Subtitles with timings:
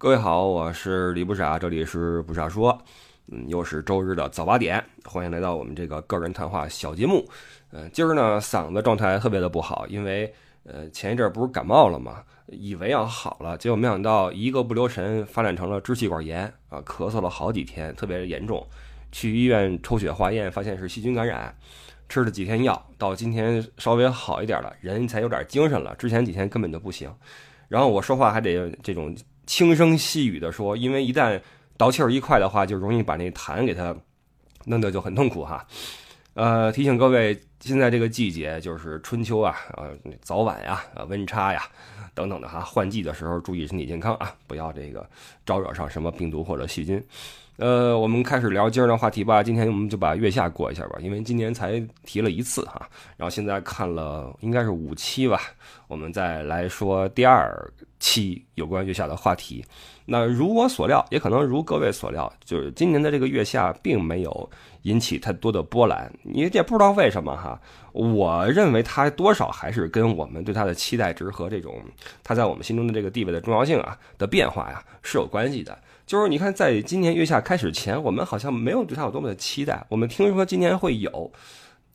[0.00, 2.80] 各位好，我是李不傻，这里是不傻说，
[3.32, 7.28] 嗯，又是周日的早八点，欢迎来到我们这个个人谈话小节目。
[7.72, 10.32] 嗯，今儿呢嗓子状态特别的不好，因为
[10.62, 18.64] 呃前一阵不是感冒了嘛，以为要好了，结果没想到一个不留神发展成了支气管炎啊，咳嗽了好几天，特别严重，
[19.10, 21.52] 去医院抽血化验，发现是细菌感染，
[22.08, 27.12] 吃了几天药，到今天稍微好一点了，人才有点精神了，之前几天根本就不行。
[27.66, 29.12] 然后我说话还得这种。
[29.48, 31.40] 轻声细语的说，因为一旦
[31.78, 33.96] 倒气儿一快的话，就容易把那痰给它
[34.66, 35.66] 弄得就很痛苦哈。
[36.34, 39.90] 呃，提醒各位，现在这个季节就是春秋啊，呃，
[40.20, 41.62] 早晚呀，呃，温差呀，
[42.14, 45.08] 等等的哈，换季的时候注意身体健康啊，不要这个
[45.46, 47.02] 招惹上什么病毒或者细菌。
[47.58, 49.42] 呃，我们开始聊今儿的话题吧。
[49.42, 55.40] 今天我们就把月下过一下吧，因为今年才提了一次哈，然后现在看了应该是五期吧，
[55.88, 57.52] 我们再来说第二
[57.98, 59.64] 期有关月下的话题。
[60.06, 64.50] 那如我所料，也可能如各位所料，就是今年的这个月下并没有
[64.82, 66.08] 引起太多的波澜。
[66.22, 67.60] 你也不知道为什么哈，
[67.90, 71.82] 我认为它多少还是跟我们对它的期待值和这种
[72.22, 75.76] 它在我们心中的这个地位的重要性啊的变化呀是有关系的。
[76.08, 79.84] 就是你看，在今年月下开始前，我们好像没有对它有多么的期待。
[79.90, 81.30] 我们听说今年会有，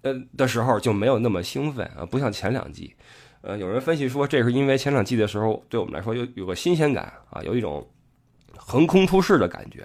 [0.04, 2.94] 呃的时候就没有那么兴奋啊，不像前两季。
[3.42, 7.84] 呃，有人分析说，这是因为前两季的时候，对我们来说有有个新鲜感啊，有一种
[8.56, 9.84] 横空出世的感觉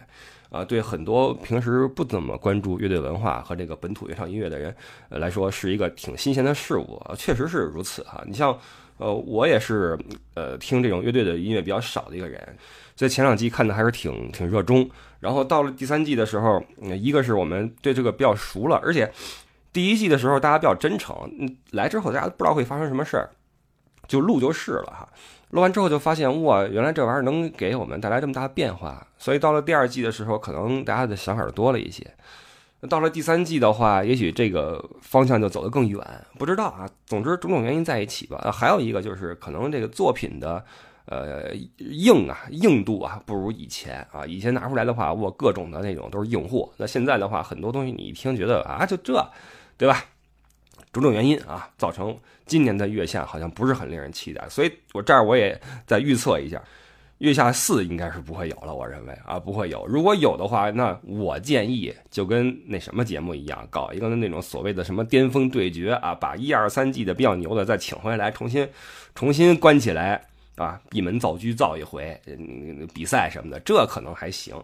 [0.50, 4.76] 啊，对很多平时不怎么关注乐队文化和这个本土原创音乐的人
[5.08, 7.02] 来说，是一个挺新鲜的事物。
[7.16, 8.22] 确实是如此哈。
[8.26, 8.54] 你像，
[8.98, 9.98] 呃，我也是
[10.34, 12.54] 呃听这种乐队的音乐比较少的一个人。
[12.98, 19.08] 所以前两季看的还是挺挺热衷，然后到了第三季的时候，一个是我们对这个比较熟了，而且
[19.72, 21.14] 第一季的时候大家比较真诚，
[21.70, 23.30] 来之后大家不知道会发生什么事儿，
[24.08, 25.08] 就录就是了哈。
[25.50, 29.06] 录完之后就发现哇，原来这玩意儿能给我们带来这么大的变化。
[29.16, 32.05] 所以到了第二季的时候，可能大家的想法就多了一些。
[32.88, 36.00] 到了第三季的话，也许这个方向就走得更远，
[36.36, 36.89] 不知道啊。
[37.06, 38.50] 总之种种原因在一起吧。
[38.52, 40.64] 还有一个就是可能这个作品的。
[41.11, 44.27] 呃，硬啊，硬度啊，不如以前啊。
[44.27, 46.70] 以前拿出来的话，我各种的那种都是硬货。
[46.77, 49.27] 那现在的话，很多东西你一听觉得啊，就这，
[49.79, 50.05] 对吧？
[50.92, 52.14] 种种原因啊，造成
[52.45, 54.47] 今年的月下好像不是很令人期待。
[54.51, 56.63] 所以我这儿我也再预测一下，
[57.18, 58.74] 月下四应该是不会有了。
[58.74, 59.86] 我认为啊，不会有。
[59.86, 68.68] 如果有的话，那我建议就跟那什么节目一样，搞一个那种所谓的什么巅峰对决啊，把一二三季的比较牛的再请回来，重新
[69.14, 70.23] 重新关起来。
[70.58, 72.20] 啊，闭门造车造一回，
[72.92, 74.55] 比赛什么的，这可能还行。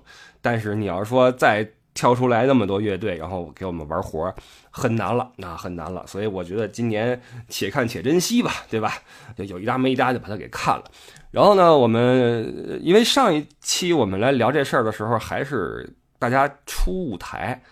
[0.43, 4.35] 但是你要说再挑出来那么多乐队，然后给我们玩活，
[4.71, 6.05] 很难了，那很难了。
[6.07, 7.19] 所以我觉得今年
[7.49, 8.99] 且看且珍惜吧，对吧？
[9.37, 10.85] 就有一搭没一搭就把它给看了。
[11.31, 15.89] 然后呢，我们因为上一期我们来聊这事儿的时候，还是
[16.19, 17.63] 大家出舞台，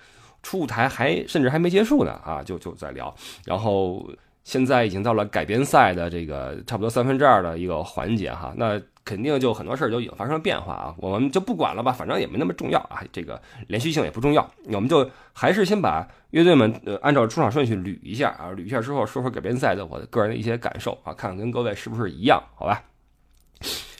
[0.45, 3.13] 出舞台还甚至还没结束呢啊，就就在聊，
[3.45, 4.09] 然后。
[4.45, 22.83] 现在已经到了改编赛的这个差不多三分之二的一个环节哈，那肯定就很多事儿就已经发生了变化啊，我们就不管了吧，反正也没那么重要啊，这个连续性也不重要，我们就还是先把乐队们呃按照出场顺序捋一下啊，捋一下之后说说改编赛的我的个人的一些感受啊，看看跟各位是不是一样，好吧？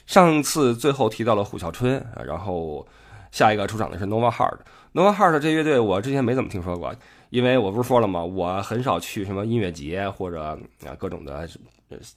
[0.05, 2.85] 上次最后提到了虎啸春，然后
[3.31, 6.93] 下一个出场的是 Nova Heart，Nova Heart 这乐队我之前没怎么听说过。
[7.33, 8.23] 因为我不是说了吗？
[8.23, 10.39] 我很少去什么音乐节或者
[10.85, 11.49] 啊各种的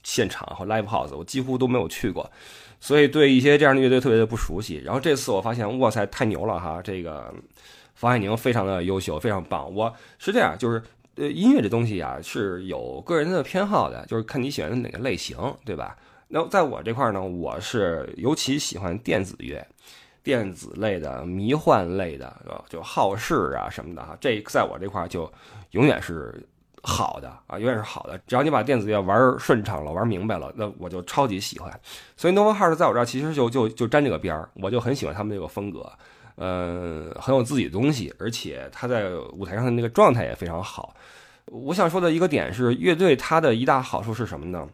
[0.03, 2.31] 现场和 live house，我几乎都没有去过，
[2.81, 4.77] 所以对一些这样的乐队特别的不熟悉。
[4.84, 6.82] 然后这次我发现，哇塞，太牛了哈！
[6.84, 7.32] 这个
[7.94, 9.75] 方海宁非常的优秀，非常棒。
[9.75, 10.82] 我是这样，就是
[11.15, 15.97] 呃音乐这东西啊是有个人的偏好的，就是看你喜欢的哪个类型，对吧？
[16.28, 19.66] 那在我这块呢，我是尤其喜欢电子乐。
[20.26, 22.34] 电子类的、迷幻类的，
[22.69, 25.32] 就好事啊什么的哈，这在我这块就
[25.70, 26.44] 永远是
[26.82, 28.19] 好的啊，永远是好的。
[28.26, 31.81] 只要你把电子乐玩顺畅了、玩明白了，那我就超级喜欢。
[32.16, 35.89] 所以 Nova Heart 在我这儿其实就就就沾这个边儿，我就很喜欢他们这个风格，
[36.39, 40.92] 嗯，很有自己的东西，而且他在舞台上的那个状态也非常好。
[41.45, 44.66] 我想说的一个点是，乐队它的一大好处是什么呢？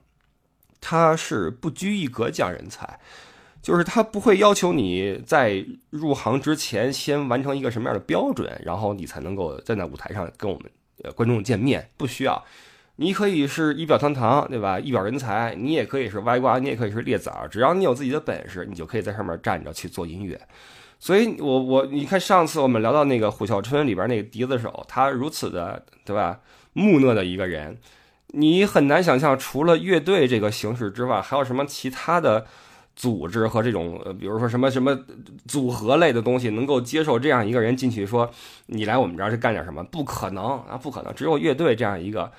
[0.80, 2.98] 它是不拘一格降人才。
[3.62, 10.68] 就是他不会要求你在入行之前先完成一个什么样的标准，然后你才能够站在舞台上跟我们
[11.04, 11.88] 呃观众见面。
[11.96, 12.44] 不需要，
[12.96, 14.80] 你可以是仪表堂堂，对吧？
[14.80, 20.40] 一表人才，你也可以是歪瓜，你也可以是裂枣，只要你有自己的本事，你就可以在上面站着去做音乐。
[20.98, 26.40] 所以，我我你看上次我们聊到那个虎啸春里边那个笛子手，他如此的对吧？
[26.72, 27.78] 木讷的一个人，
[28.28, 32.44] 你很难想象除了乐队这个形式之外，还有什么其他的。
[32.94, 34.98] 组织和这种，比如说什么什么
[35.46, 38.30] 组合类的东西，能够接受这样一个人进去说
[38.66, 39.82] 你来我们这儿去干点什么？
[39.84, 41.14] 不可能啊，不可能！
[41.14, 42.30] 只有乐队这样一个，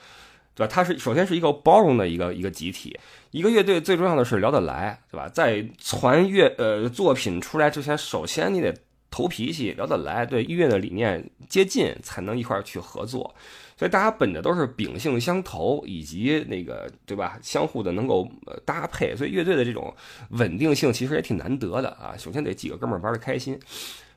[0.55, 0.71] 对吧？
[0.71, 2.97] 它是首先是一个包容的一个一个集体，
[3.31, 5.27] 一个乐队最重要的是聊得来，对吧？
[5.27, 8.73] 在传乐呃作品出来之前，首先你得
[9.09, 13.35] 投脾气，聊得来，对音乐的理念接近，才能一块儿去合作。
[13.77, 18.29] 所以大家本着都是秉性相投，以及那个对吧，相互的能够
[18.63, 19.93] 搭配，所以乐队的这种
[20.29, 22.15] 稳定性其实也挺难得的啊。
[22.17, 23.59] 首先得几个哥们儿玩的开心，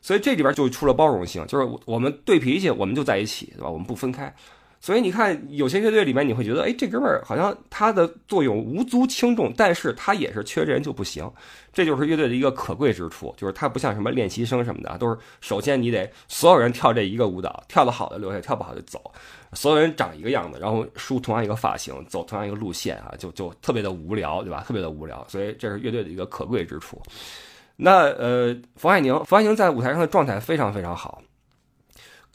[0.00, 3.70] 所以这里边就出了包容性，就是我们对脾气，我们就在一起，对吧？
[3.70, 4.32] 我们不分开。
[4.80, 11.28] 所以你看，有些乐队里面你会觉得，哎，这哥们儿好像他的作用无足轻重，但是他也是缺这人就不行。
[11.72, 19.00] 这就是乐队的一个可贵之处，就是他不像什么练习生什么的，都是首先你得所有人跳这一个舞蹈，跳得好的留下，跳不好就走。
[19.52, 24.64] 所有人长一个样子，然后梳同样一个发型，走同样一个路线啊，就就特别的无聊，对吧？
[24.66, 25.24] 特别的无聊。
[25.28, 27.00] 所以这是乐队的一个可贵之处。
[27.76, 31.22] 那呃，冯爱宁，冯爱宁在舞台上的状态非常非常好。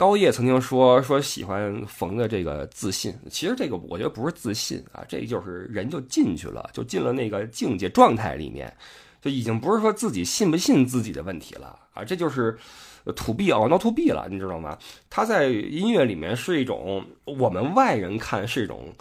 [0.02, 8.76] 高叶曾经说说喜欢冯的这个自信，其实这个我觉得不是自信啊，这就是人就进去了，就进了那个境界状态里面，
[9.22, 12.58] 就已经不是说自己信不信自己的问题了啊，这就是
[13.16, 14.76] 土 B 啊，not to be 了，你知道吗？
[15.08, 18.92] 他在音乐里面是一种我们外人看是一种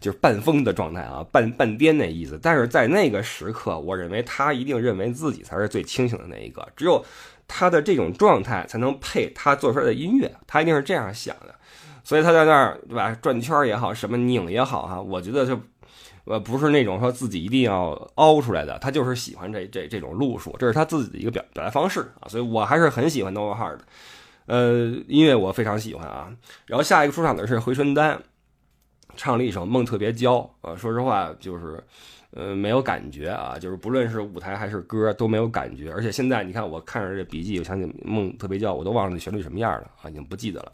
[0.00, 7.00] 就是半疯的状态啊，半半癫那意思，但是在那个时刻，我认为他一定认为自己才是最清醒的那一个，只有。
[7.52, 11.52] 他的这种状态才能配他做出来的音乐，他一定是这样想的，
[12.04, 13.12] 所以他在那儿对吧？
[13.20, 15.60] 转圈也好，什么拧也好哈，我觉得就
[16.26, 23.84] 呃不是那种说自己一定要凹出来的，他就是喜欢这这这种路数，这是他自己的一个表表达方式啊，所以我还是很喜欢 Nova Hard 的，
[24.46, 26.32] 呃，音乐我非常喜欢啊。
[26.66, 28.22] 然后下一个出场的是回春丹，
[29.16, 30.36] 唱了一首《梦特别娇》
[30.68, 31.82] 啊，说实话就是。
[32.32, 40.72] 呃，没有感觉啊，就是不论是舞台还是歌都没有感觉，而且现在你看我看着这笔记，我想起梦特别叫，我都忘了那旋律什么样了啊，已经不记得了。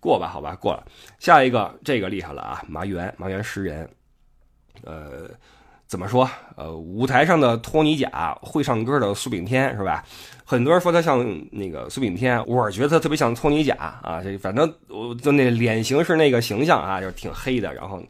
[0.00, 0.84] 过吧，好吧，过了。
[1.20, 3.88] 下一个这个厉害了啊，麻原麻原诗人，
[4.82, 5.30] 呃，
[5.86, 6.28] 怎么说？
[6.56, 10.04] 呃，舞台上的托尼贾，会唱歌的苏炳添是吧？
[10.44, 18.02] 很多人说他像那个苏炳添，我觉得他特别像托尼贾啊，这反正我就那脸型是那个形象啊，就是挺黑的，然后，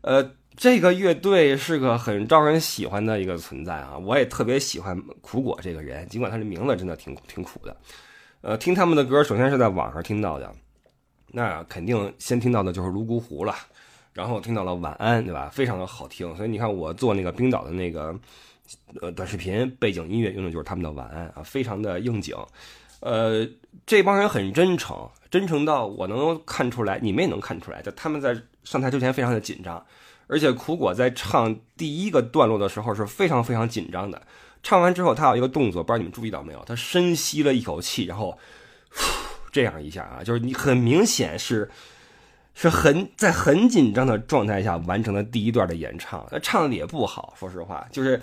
[0.00, 0.26] 呃。
[0.56, 3.96] 这个乐队是个很招人喜欢的一个存在啊！
[3.96, 7.74] 我也特别喜欢苦果这个人，尽管他的名字真的挺挺苦的。
[8.42, 10.52] 呃，听他们的歌，首先是在网上听到的，
[11.28, 13.54] 那肯定先听到的就是《泸沽湖》了，
[14.12, 15.48] 然后听到了《晚安》，对吧？
[15.50, 16.34] 非常的好听。
[16.36, 18.14] 所以你看，我做那个冰岛的那个
[19.00, 22.36] 呃短视频，背景音乐用的就是他们的《晚安》啊，非常的应景。
[23.00, 23.48] 呃，
[23.86, 29.82] 这帮人很真诚，真诚到我能看出来，你们也能看出来，就他们在上台之前非常的紧张。
[30.30, 34.22] 而且苦果在唱第一个段落的时候是非常非常紧张的，
[34.62, 36.64] 唱完之后他有一个动作，不知道你们注意到没有？
[36.64, 38.38] 他深吸了一口气，然后
[39.50, 41.70] 这样一下啊，就是你很明显是
[42.54, 48.20] 是很在很紧张的状态下完成了第一段的演唱，他唱的也不好，说实话，就是。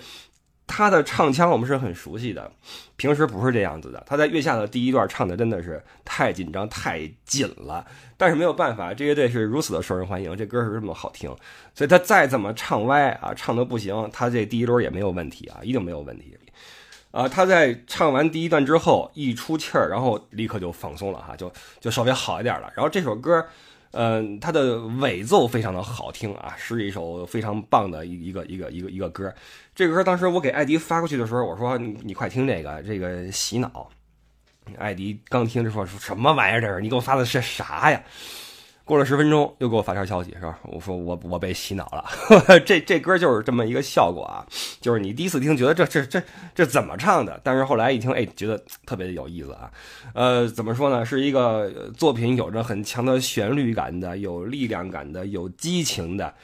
[0.68, 2.52] 他的唱腔我们是很熟悉的，
[2.96, 4.00] 平时不是这样子的。
[4.06, 7.84] 他在月下的第一段唱的真的是太紧张太紧了，
[8.16, 11.34] 但是没有办法，这乐队是如此的受人欢迎，这歌是这么好听，
[11.74, 16.36] 所以他再怎么唱歪啊，唱的不行，他这第一轮也没有问题啊，一定没有问题。
[17.10, 21.50] 啊，他在唱完第一段之后一出气儿，然后立刻就放松了哈，就
[21.80, 22.70] 就稍微好一点了。
[22.76, 23.44] 然后这首歌。
[23.92, 29.34] 嗯，它的尾奏非常的好听啊，是一首非常棒的一一个一个一个一个歌。
[29.78, 33.88] 这个歌当时我给艾迪发过去的时候，我说你你快听这个，这个洗脑。
[34.76, 36.80] 艾迪刚听着说说什么玩意儿这是？
[36.80, 38.02] 你给我发的是啥呀？
[38.84, 40.58] 过了十分钟，又给我发条消息，是吧？
[40.64, 42.04] 我说我我被洗脑了，
[42.66, 44.44] 这这歌就是这么一个效果啊，
[44.80, 46.20] 就是你第一次听觉得这这这
[46.56, 49.70] 这怎么唱的，但是后来一听，哎，觉得特别的有意思啊。
[50.12, 51.06] 呃，怎么说呢？
[51.06, 56.34] 是一个作品，有着很强的旋律感的，有力量感的，有激情的，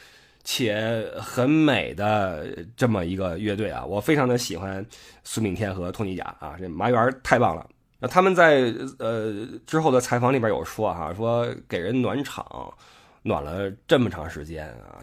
[0.44, 2.46] 且很美的
[2.76, 3.84] 这么一个乐队啊。
[3.84, 4.84] 我非常的喜欢
[5.24, 7.68] 苏炳添和托尼贾啊，这麻园太棒了。
[7.98, 9.32] 那他们在呃
[9.66, 12.72] 之后的采访里边有说哈，说给人暖场，
[13.22, 15.00] 暖了这么长时间啊，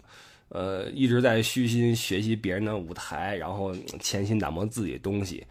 [0.50, 5.44] 呃一直在虚心学习别人的舞台，然后潜心打磨自己的东西，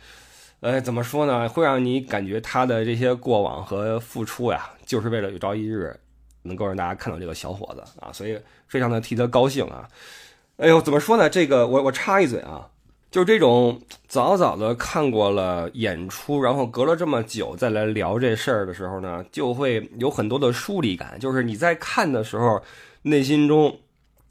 [0.62, 1.50] 呃怎么说呢？
[1.50, 5.94] 会让你感觉他的这些过往和付出呀，就是为了有朝一日
[6.44, 9.88] 能够让大家看到这个小伙子啊，所以非常的替他高兴啊。
[10.58, 11.30] 哎呦，怎么说呢？
[11.30, 12.68] 这个我我插一嘴啊。
[13.10, 21.20] 就是这种早早的看过了演出，然后隔了这么久再来聊这事儿的时候呢，就会有很多的疏离感。
[21.20, 22.64] 就是你在看的时候，
[23.02, 23.78] 内心中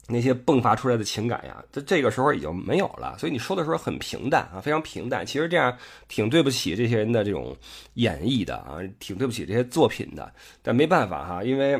[0.07, 5.23] 那些迸发出来的情感呀，这这个时候已经没有了，所以你说的时候很平淡啊，非常平淡。
[5.23, 5.71] 其实这样
[6.07, 7.55] 挺对不起这些人的这种
[7.93, 10.33] 演绎的啊，挺对不起这些作品的。
[10.63, 11.79] 但没办法哈，因为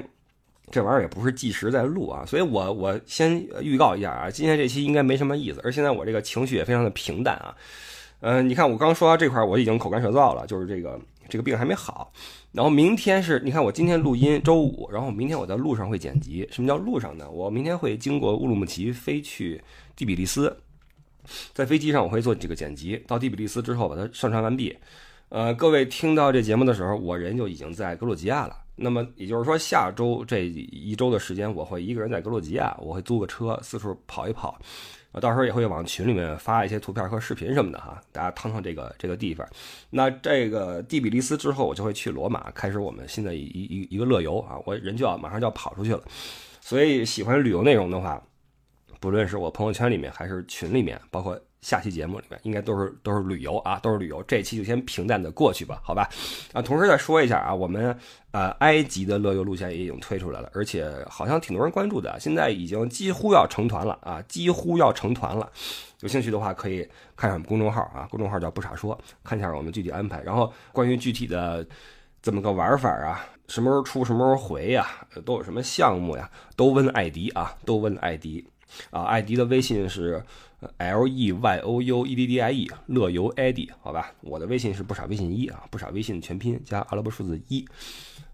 [0.71, 5.59] 这玩意儿也不是计时在录啊，所以我我先预告一下啊，今天这期应该没什么意思。
[5.63, 7.55] 而现在我这个情绪也非常的平淡啊。
[8.21, 12.13] 嗯，你看我刚说到这块，我已经口干舌燥了，就是这个这个病还没好。
[12.51, 16.47] 然后明天是，你看我今天录音，周五，然后明天我在路上会剪辑。
[16.51, 17.29] 什么叫路上呢？
[17.29, 19.59] 我明天会经过乌鲁木齐飞去
[19.95, 20.55] 第比利斯，
[21.53, 24.77] 在飞机上我会做这个剪辑，到第比利斯之后把它上传完毕。
[25.29, 28.55] 呃，各位听到这节目的时候，我人就已经在格鲁吉亚了。
[28.81, 34.59] 那么也就是说，下周这一周的时间，我会一个人在格鲁吉亚，我会租个车四处跑一跑。
[35.19, 39.45] 到时候也会往群里面发一些图片和视频什么的哈，大家趟趟这个这个地方。
[39.89, 46.01] 那这个第比利斯之后，我就会去罗马，开始我们新的一一一个乐游啊，我人就要马上就要跑出去了。
[46.61, 48.23] 所以喜欢旅游内容的话，
[48.99, 51.39] 不论是我朋友圈里面还是群里面，包括。
[51.61, 54.21] 下期节目里面应该都是都是旅游啊，都是旅游。
[54.23, 56.09] 这期就先平淡的过去吧，好吧？
[56.53, 57.95] 啊，同时再说一下啊，我们
[58.31, 65.47] 呃埃及的乐游路线也已经推出来了，而且好像挺多人关注的，现在已经几乎要成团了啊，几乎要成团了。
[65.99, 66.81] 有兴趣的话可以
[67.15, 70.19] 看上我们公众号啊，公众号叫不傻说，看一下我们具体安排。
[70.23, 71.63] 然后关于具体的
[72.23, 74.87] 怎么个玩法啊，什么时候出，什么时候回呀，
[75.23, 78.47] 都有什么项目呀，都问艾迪啊，都问艾迪
[78.89, 80.23] 啊，艾迪的微信是。
[80.77, 87.65] L E Y O U E D D I E 乐游 ID 好吧，我的微信是不傻微信一啊，不傻微信全拼加阿拉伯数字一，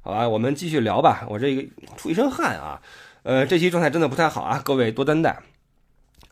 [0.01, 1.25] 好吧，我们继续聊吧。
[1.29, 1.65] 我这个
[1.95, 2.81] 出一身汗啊，
[3.23, 5.41] 呃，这期状态真的不太好啊，各位多担待。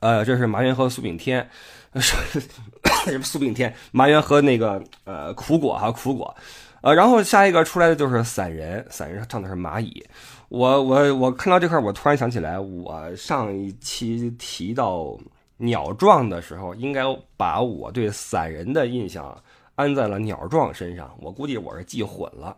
[0.02, 1.50] 呃，这是麻原和苏炳添，
[1.94, 3.74] 什么苏炳添？
[3.92, 6.36] 麻原和那个呃苦果哈苦果，
[6.82, 10.06] 呃，然后下一个出来的就是散人，散人唱的是蚂蚁。
[10.50, 15.18] 我我我看到这块，我突然想起来，我上一期提到。
[15.58, 17.04] 鸟壮的时候，应该
[17.38, 19.42] 把我对散人的印象
[19.76, 21.16] 安在了鸟壮身上。
[21.22, 22.56] 我估计我是记混了。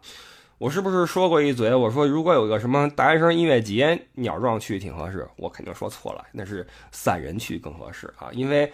[0.58, 1.76] 我是不是说过一嘴？
[1.76, 5.28] 我说如果有个什么大学生音乐节，鸟壮去挺合适。
[5.36, 8.30] 我肯定说错了，那是散人去更合适啊。
[8.32, 8.72] 因为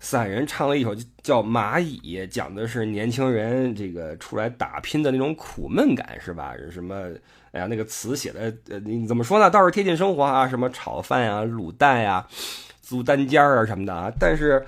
[0.00, 6.54] 散人唱了一首叫《蚂蚁》，讲的是年轻人这个出来打拼的那种苦闷感，是吧？
[6.70, 7.10] 什么？
[7.52, 9.50] 哎呀，那个词写的，呃，怎么说呢？
[9.50, 12.26] 倒是贴近生活啊，什么炒饭呀、卤蛋呀。
[12.86, 14.64] 租单间啊什么的啊，但是，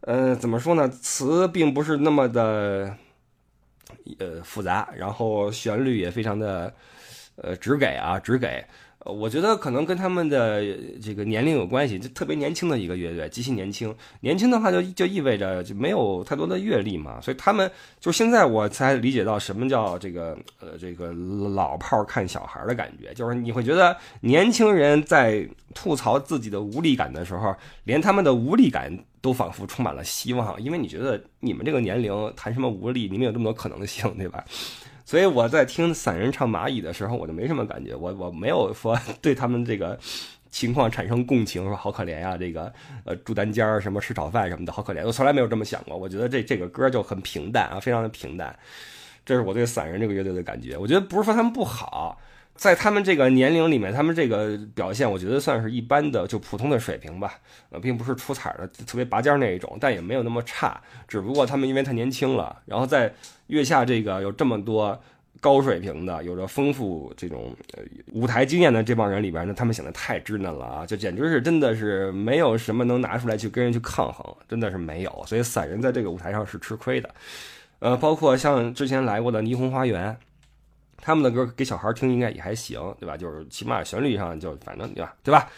[0.00, 0.88] 呃，怎么说呢？
[0.88, 2.96] 词并不是那么的，
[4.18, 6.72] 呃，复杂，然后旋律也非常的，
[7.36, 8.64] 呃，直给啊，直给。
[9.04, 10.62] 我觉得可能跟他们的
[11.00, 13.94] 这个年龄有关系，就特别年轻的一个乐队，极其年轻。
[14.20, 34.44] 年轻的话就就意味着就没有太多的阅历嘛，所以他们就现在我才理解到什么叫这个呃这个老炮看小孩的感觉，就是你会觉得年轻人在吐槽自己的无力感的时候，连他们的无力感都仿佛充满了希望，因为你觉得你们这个年龄谈什么无力，你们有这么多可能性，对吧？
[35.08, 39.98] 所以我在听散人唱蚂蚁的时候，我就没什么感觉，我我没有说对他们这个
[40.50, 42.70] 情况产生共情，说好可怜呀，这个
[43.06, 45.96] 呃住单间儿什么吃炒饭什么的好可怜，我从来没有这么想过。
[45.96, 48.54] 我觉得这这个歌就很平淡啊，非常的平淡，
[49.24, 50.76] 这是我对散人这个乐队的感觉。
[50.76, 52.20] 我觉得不是说他们不好。
[52.54, 57.38] 在他们这个年龄里面，他们这个表现，我觉得算是一般的，就普通的水平吧。
[57.70, 60.78] 呃，并不是出彩的，特别拔尖那一种，但也没有那么差。
[61.06, 63.14] 只不过他们因为太年轻了，然后在
[63.48, 64.98] 月下这个有这么多
[65.40, 67.54] 高水平的、有着丰富这种
[68.12, 70.86] 舞台经验的这帮人里边呢，他们显得太稚嫩了啊！
[70.86, 75.24] 就简直是真的是没有什么能拿出来去跟人去抗衡，真的是没有。
[75.26, 77.14] 所以散人在这个舞台上是吃亏的。
[77.80, 80.16] 呃，包括像之前来过的霓虹花园。
[81.00, 83.16] 他们的歌给小孩听应该也还行，对吧？
[83.16, 85.48] 就是起码旋律上就反正对吧，对吧？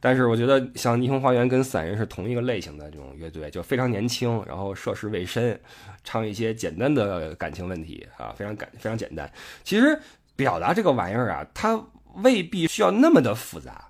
[0.00, 5.58] 但是我觉得像霓虹花园跟散人是同一个类型的这种乐队，就非常年轻，然后涉世未深，
[6.04, 9.30] 唱一些简单的感情问题啊，非常感非常简单。
[9.64, 9.98] 其实
[10.36, 11.80] 表达这个玩意儿啊，它
[12.16, 13.84] 未必需要那么的复杂。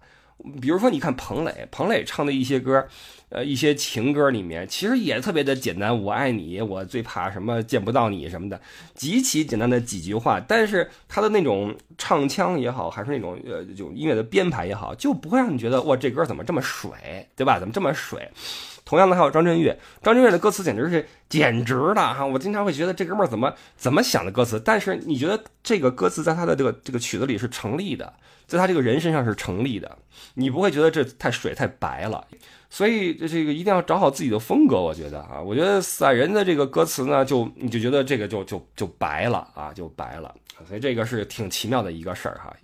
[0.61, 2.87] 比如说，你看彭磊，彭磊唱的一些歌。
[3.30, 8.61] 呃，一些情歌里面其实也特别的简单，我爱你，我最怕什么见不到你什么的，
[8.94, 16.90] 极其简单的几句话，但是他的那种唱腔也好，还是那种呃，就音乐的编排也好，就不会让你觉得哇，这歌怎么这么水，
[17.37, 17.58] 对吧？
[17.58, 18.28] 怎么这么水？
[18.88, 28.11] 同样的还有张震岳，张震岳的歌词简直是简直的哈，我经常会觉得这哥们儿怎么怎么想的歌词，但是你觉得这个歌词在他的这个这个曲子里是成立的，
[28.47, 29.99] 在他这个人身上是成立的，
[30.33, 32.26] 你不会觉得这太水太白了。
[32.71, 40.35] 所以这个一定要找好自己的风格，我觉得啊，我觉得散人的这个歌词呢，就你就觉得这个就就就白了啊，就白了。
[40.66, 42.57] 所以这个是挺奇妙的一个事儿哈。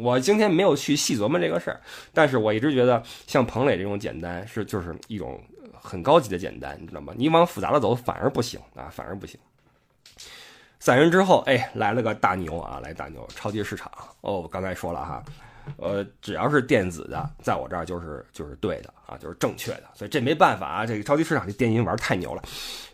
[0.00, 1.80] 我今天没有去细琢磨这个事儿，
[2.12, 5.40] 但是我一直觉得像彭磊这种简单是就是一种
[5.88, 7.14] 很高级的简单，你知道吗？
[7.16, 9.40] 你往复杂的走反而不行啊，反而不行。
[10.78, 13.90] 散人之后，哎，来了个大牛啊，来大牛，超级市场
[14.20, 14.46] 哦。
[14.50, 15.24] 刚才说了哈，
[15.76, 20.86] 呃，只要是电子的，在我这儿就是就是对的啊，就是正确的，所以这没办法啊。
[20.86, 22.42] 这个超级市场这电音玩太牛了，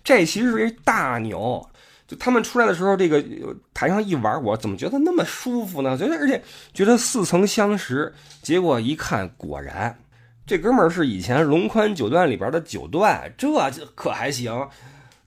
[0.03, 1.69] 这其实是一大牛。
[2.07, 3.23] 就他们出来的时候，这个
[3.73, 5.97] 台上一玩，我怎么觉得那么舒服呢？
[5.97, 6.43] 觉得而且
[6.75, 8.13] 觉得似曾相识。
[8.43, 9.99] 结果一看，果然
[10.47, 13.49] 这哥们儿是以前龙宽九段里边的九段，这
[13.95, 14.69] 可还行？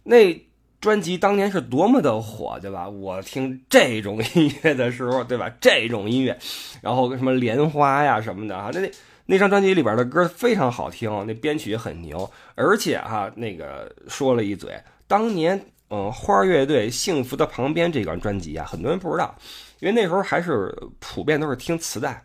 [0.03, 0.47] 那。
[0.79, 2.87] 专辑当年是多么的火，对吧？
[2.87, 5.51] 我听这种音乐的时候，对吧？
[5.59, 6.37] 这种音乐，
[6.81, 8.91] 然后什么莲花呀什么的啊，那那
[9.25, 15.59] 那张专辑里边的歌非常好听，那编曲也很牛，而且哈，那个说了一嘴，当年
[15.89, 19.35] 嗯，花儿乐队《幸福的旁边》这张专辑啊，很多人不知道，
[19.79, 22.23] 因为那时候还是普遍都是听磁带，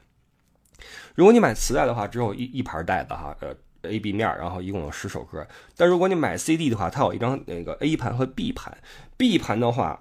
[1.14, 3.54] 如果你买磁带的话，只有一一盘带子哈，呃。
[3.84, 5.44] A、B 面，然后一共有十首歌。
[5.76, 8.72] 但如果你买 CD 的话，它有一张那个 A 盘和 B 盘。
[9.16, 10.00] B 盘的话，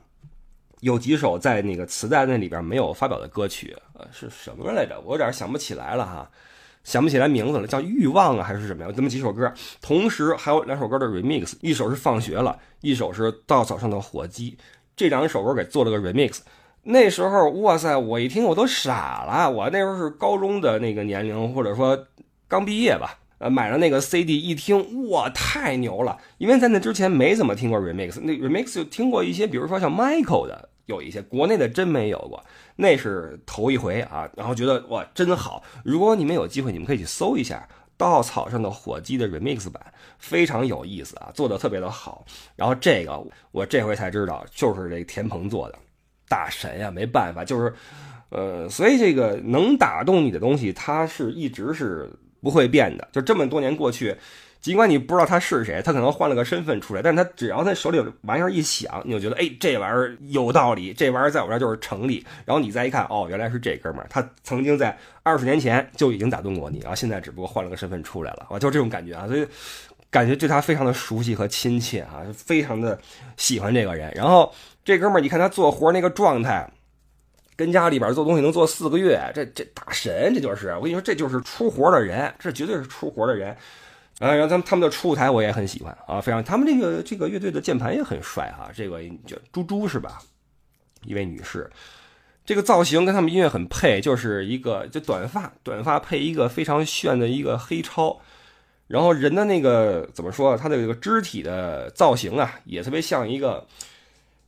[0.81, 5.01] 有几首在那个磁带那里边没有发表的歌曲，呃，是什么来着？
[5.01, 6.29] 我有点想不起来了哈，
[6.83, 8.91] 想不起来名字了，叫《欲望》啊还是什么呀？
[8.95, 9.51] 这么几首歌，
[9.81, 12.51] 同时还有两首歌的 remix，一首是《放学了》，
[12.81, 14.51] 一首是《稻草上的火鸡》，
[14.95, 16.41] 这两首歌给做了个 remix。
[16.83, 19.49] 那时候，哇塞，我一听我都傻了。
[19.49, 22.07] 我那时候是高中的那个年龄，或者说
[22.47, 23.17] 刚毕业吧。
[23.37, 26.15] 呃，买了那个 CD，一听哇，太牛了！
[26.37, 32.43] 因为在那之前没怎么听过 remix，那 remix 就听过一些，比如说像 Michael 的，有一些国内的真没有过，
[32.75, 34.29] 那是头一回啊。
[34.37, 35.63] 然后觉得哇，真好！
[35.83, 39.83] 如果你们有机会，你们可以去搜一下《稻草上的火鸡》的 remix 版，
[40.19, 42.23] 非常有意思啊，做的特别的好。
[42.55, 43.19] 然后这个
[43.51, 45.79] 我这回才知道，就是这田鹏做的，
[46.31, 46.89] 大神呀！
[46.89, 47.73] 没办法，就是，
[48.29, 52.09] 呃，所以这个能打动你的东西，它是一直是。
[52.43, 54.17] 不会变的，就这么多年过去，
[54.59, 62.25] 尽管你不知道他是谁，他可能换了个身份出来，但是他只要他手里玩意儿一响，你就觉得，哎，这玩意儿有道理，这玩意儿在我这儿就是成立。
[62.43, 69.45] 然后你再一看，哦，原来是这哥们儿，他曾经在二十年前就已经打动过你，然后现在只不过换了个身份出来了，啊，就这种感觉啊，所以
[70.09, 72.99] 感觉对他非常的熟悉和亲切啊，非常的
[73.37, 74.11] 喜欢这个人。
[74.15, 74.51] 然后
[74.83, 76.71] 这哥们儿，你看他做活那个状态。
[77.57, 83.55] 跟家里边做东西能做四个月，这这大神，这就是我跟你说，这就是出活的人，这绝对是出活的人。
[84.19, 90.19] 啊，然后他们他们的出台我也很喜欢啊，非常他们这个这个乐队的键盘也很帅哈，这个叫猪猪是吧？
[91.03, 91.69] 一位女士，
[92.45, 98.19] 这个造型跟他们音乐很配，就是一个就短发，短发配一个非常炫的一个黑超，
[98.87, 103.67] 然后人的那个怎么说，他的这个肢体的造型啊，也特别像一个，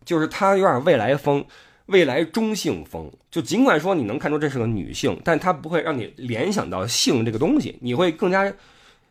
[0.05, 1.45] 就是他有点未来风。
[1.87, 8.51] 未来中性风，就尽管说你能看出这是个女性，但它不会让你联想到性这个东西，你会更加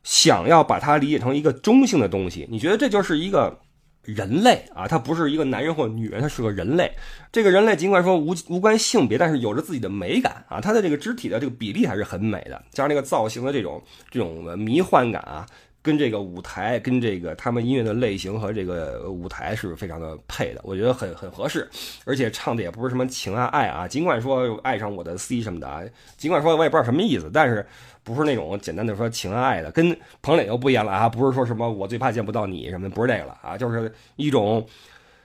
[0.03, 2.49] 想要把它理解成一个中性的东西。
[2.51, 3.61] 你觉得这就是一个
[4.05, 6.91] 人类啊，他不是一个男人或女人，他是个人类。
[7.31, 15.47] 这个人类尽管说无无关性别，但是有着自己的美感啊，他的这个肢体的这个比例还是很美的，加上那个造型的这种这种迷幻感啊。
[15.83, 21.69] 跟这个舞台，跟这个他们音乐的类型和这个舞台是非常的配的，我觉得很很合适，
[22.05, 25.83] 而且唱的也不是什么情啊爱啊，尽管说爱上我的 C 什么的啊，
[26.17, 27.67] 尽管说我也不知道什么意思，但是
[28.05, 34.65] 不是那种简单的说情啊爱的，跟彭磊又不一样了啊，不是说什么我最怕见不到你什么，不是这个了啊，就是一种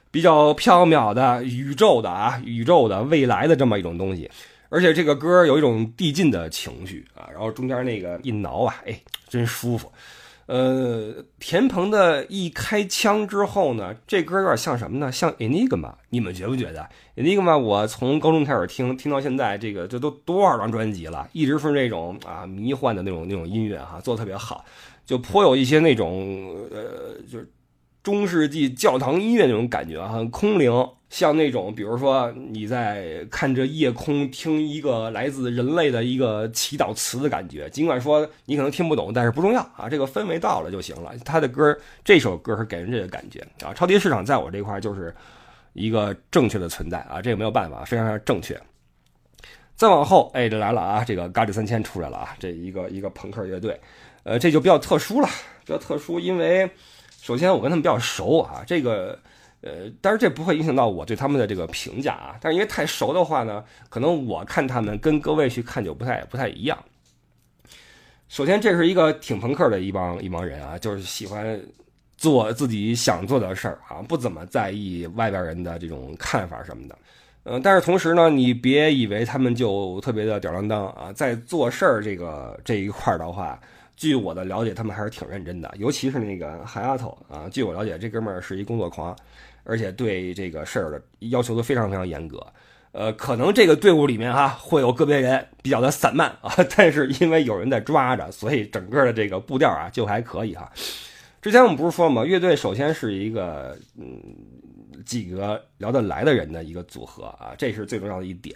[0.10, 4.28] 比较飘渺的宇宙的啊，宇宙的未来的这么一种东西，
[4.70, 9.92] 而且这个歌有一种递进的情绪啊，然后中间那个一挠啊，哎，真舒服。
[10.48, 15.12] 呃，田鹏的一开枪之后呢，这歌有点像什么呢？
[15.12, 24.64] 像 Enigma，你们觉不觉得？Enigma，我从高中开始听，听到现在，这个这都多少张专辑了，一直是那种啊迷幻的那种那种音乐哈，做的特别好，
[25.06, 27.50] 就颇有一些那种呃，就是
[28.08, 30.72] 中世纪教堂音乐那种感觉，很空灵。
[31.10, 37.70] 像那种，比如说你在看着夜空，听一个来自人类的一个祈祷词的感觉。
[37.70, 41.12] 尽管说你可能听不懂，但是不重要啊，这个氛围到了就行了。
[41.26, 43.74] 他的歌，这首歌是给人这个感觉啊。
[43.74, 45.14] 超级市场在我这块就是
[45.74, 48.58] 一个正确的存在啊，这个没有办法，非常非常正确。
[49.76, 53.78] 再往后，哎，这来了啊，这个咖喱三千出来了啊，这一个一个朋克乐队，
[54.24, 55.28] 呃，这就比较特殊了，
[55.66, 56.70] 比较特殊，因为
[57.28, 59.20] 首先我跟他们比较熟啊，这个。
[59.62, 62.38] 呃，但是这不会影响到我对他们的这个评价啊。
[62.40, 66.78] 但是因为太熟的话呢，可能我看他们跟各位去看就不太不太一样。
[68.30, 71.60] 首先，这是一个挺朋克的一帮一帮人啊，就是喜欢
[72.18, 76.96] 做自己想做的事儿啊，不怎么在意外边人的这种看法什么的。
[77.46, 83.60] 嗯，但是同时呢，你别以为他们就特别的吊儿郎当啊，在做事儿这个这一块的话，
[83.98, 85.70] 据我的了解，他们还是挺认真的。
[85.78, 89.14] 尤其是那个韩丫头啊，据我了解，这哥们儿是一工作狂，
[89.66, 92.42] 而且对这个事儿的要求都非常非常严格。
[92.92, 100.72] 呃，可能这个队伍里面哈会有个别人比较的散漫啊， 但是因为有人在抓着，所以整个的这个步调啊就还可以哈。
[101.42, 104.22] 之前我们不是说嘛，乐队首先是一个嗯。
[105.06, 108.56] 几个聊得来的人的一个组合啊，这是最重要的一点。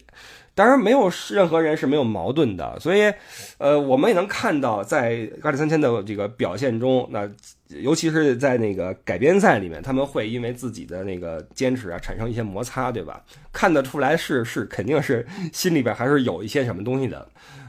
[0.53, 3.11] 当然，没有任何人是没有矛盾的，所以，
[3.57, 7.29] 呃，我们也能看到，在咖喱三千的这个表现中，那
[7.69, 13.23] 尤其是在那个改编赛里面，他们会因为自己的那个坚持啊，产生一些摩擦，对吧？
[13.53, 17.25] 看得出来是是肯定是心里边还是有一些什么东西的。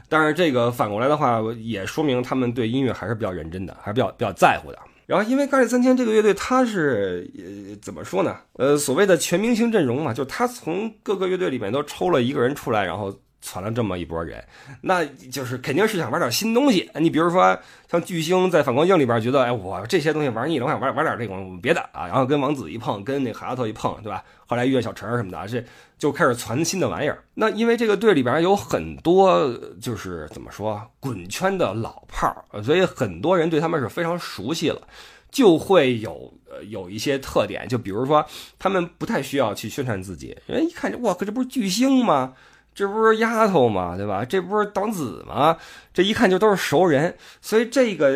[0.09, 4.77] 但是这个反过来的话，也说明他们对音乐还是比较认真的，还是比较比较在乎的。
[5.05, 8.37] 然后，因为咖喱三千这个乐队，他是呃怎么说呢？
[8.53, 13.13] 呃，所谓的全明星阵容嘛，就他从各个乐队里面都抽了一个人出来，然后
[13.43, 14.41] 攒了这么一波人，
[14.79, 16.89] 那就是肯定是想玩点新东西。
[16.95, 17.59] 你比如说
[17.91, 22.07] 像巨星在反光镜里边觉得，哎，我这些东西玩腻了，我想玩玩点这种别的啊。
[22.07, 24.23] 然后跟王子一碰，跟那哈头一碰，对吧？
[24.47, 25.61] 后来遇见小陈什么的，这
[25.97, 27.21] 就开始攒新的玩意儿。
[27.33, 34.87] 那因为这个队里边有很多就是怎么说滚圈的老炮儿，所以很多人对他们是非常熟悉了，
[35.29, 38.25] 就会有呃有一些特点，就比如说
[38.57, 42.33] 他们不太需要去宣传自己，人一看哇，可这不是巨星吗？
[42.75, 43.95] 这不是丫头吗？
[43.95, 44.25] 对吧？
[44.25, 45.55] 这不是党子吗？
[45.93, 48.11] 这一看就都是熟人，所以这个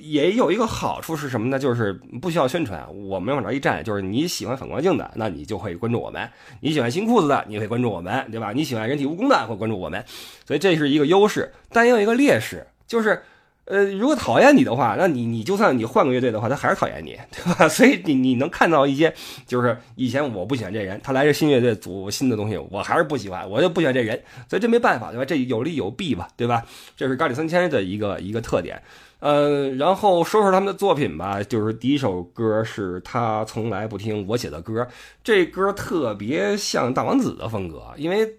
[0.00, 1.58] 也有一个好处是什么呢？
[1.58, 6.26] 就是不需要宣传，我们往这一站，就是你喜欢反光镜的，那你就会关注我们；
[6.60, 8.52] 你喜欢新裤子的，你会关注我们，对吧？
[8.52, 10.04] 你喜欢人体蜈蚣的，会关注我们。
[10.44, 13.22] 所以这是一个优势，但也有一个劣势，就是。
[13.66, 17.66] 呃，如果讨厌你的话，那你你就算你换个乐队的话，他还是讨厌你，对吧？
[17.68, 19.12] 所以你你能看到一些，
[19.44, 25.24] 就是以前我不喜欢这人，他来这新乐队组新的东西，我还是不喜欢，我就不喜欢这人，所以这没办法，对吧？
[25.24, 26.62] 这有利有弊吧，对吧？
[26.96, 28.80] 这是咖喱三千的一个一个特点。
[29.18, 34.86] 呃，然后说说他们的作品吧，就是第一首歌是他从来不听我写的歌，
[35.24, 38.36] 这歌特别像大王子的风格，因为。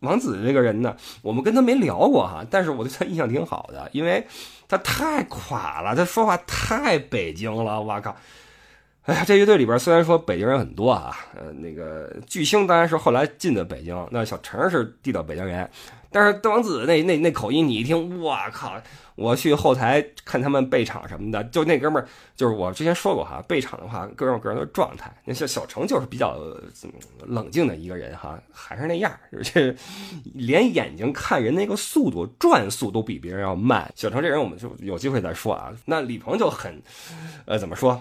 [0.00, 4.26] 王子这个人呢，我们跟他没聊过哈，但是我对他印象挺好的，因为
[4.68, 8.14] 他太垮了，他说话太北京了，我靠！
[9.08, 15.66] 哎呀，这乐队里边虽然说北京人很多啊，呃，那个巨星当然是后来进的北京，那小陈是地道北京人，
[16.10, 18.74] 但是大王子那那那口音，你一听，我靠！
[19.14, 25.10] 我去后台看他们备场什么的，就那哥们儿，就是我之前说过哈，备场的话各种各样的状态。
[25.24, 26.36] 那像小程就是比较
[27.24, 29.10] 冷静的一个人哈，还是那样，
[29.42, 29.74] 这
[30.36, 33.90] 连眼睛看人那个速度转速都比别人要慢。
[33.96, 35.72] 小程这人我们就有机会再说啊。
[35.86, 36.82] 那李鹏就很，
[37.46, 38.00] 呃，怎么说，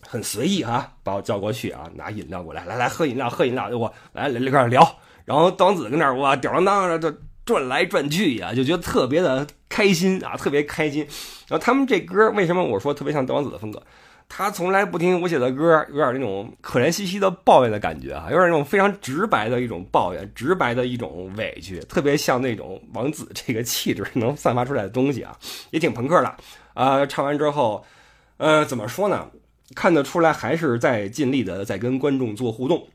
[0.00, 4.96] 很随意啊，把我叫过去啊，拿饮料过来，来来喝饮料，喝饮料，我来来跟聊。
[5.24, 9.46] 然后王子跟那儿哇吊儿郎当的就转来转去呀，就觉得特别的。
[9.70, 11.06] 开心啊，特别开心。
[11.46, 13.80] 然后他们这歌为什么我说特别像王子的风格？
[14.26, 25.36] 他从来不听我写的歌，有点那种可怜兮兮的抱怨的感觉啊，有点那种非常直白的一种抱怨，直白的一种委屈，特别像那种王子这个气质能散发出来的东西啊，
[25.70, 26.34] 也挺朋克的
[26.72, 27.06] 啊。
[27.06, 27.84] 唱完之后，
[28.38, 29.28] 呃，怎么说呢？
[29.74, 32.86] 看得出来还是在尽力的在跟观众做互动。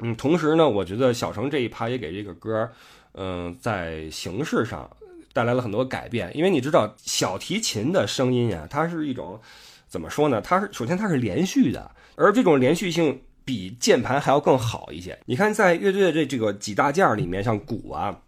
[0.00, 2.70] 嗯，同时呢，我觉得小程这一趴也给这个歌，
[3.12, 4.90] 嗯，在形式上。
[5.32, 9.40] 带来了很多改变，因为你知道小提琴的声音呀，它是一种
[9.86, 10.40] 怎么说呢？
[10.40, 15.16] 它是首先它是连续的，而这种连续性比键盘还要更好一些。
[15.26, 18.22] 你看，在乐队的这这个几大件里面，像鼓啊、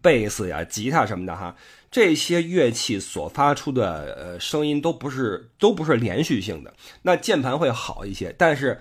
[0.00, 1.56] 贝斯呀、吉他什么的哈，
[1.90, 6.72] 这些乐器所发出的呃声音都不是都不是连续性的。
[7.02, 8.80] 那键盘会好一些，但是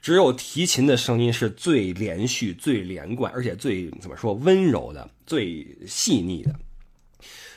[0.00, 6.54] 只有提琴的声音是最连续、最连贯，而且最怎么说温柔的、最细腻的。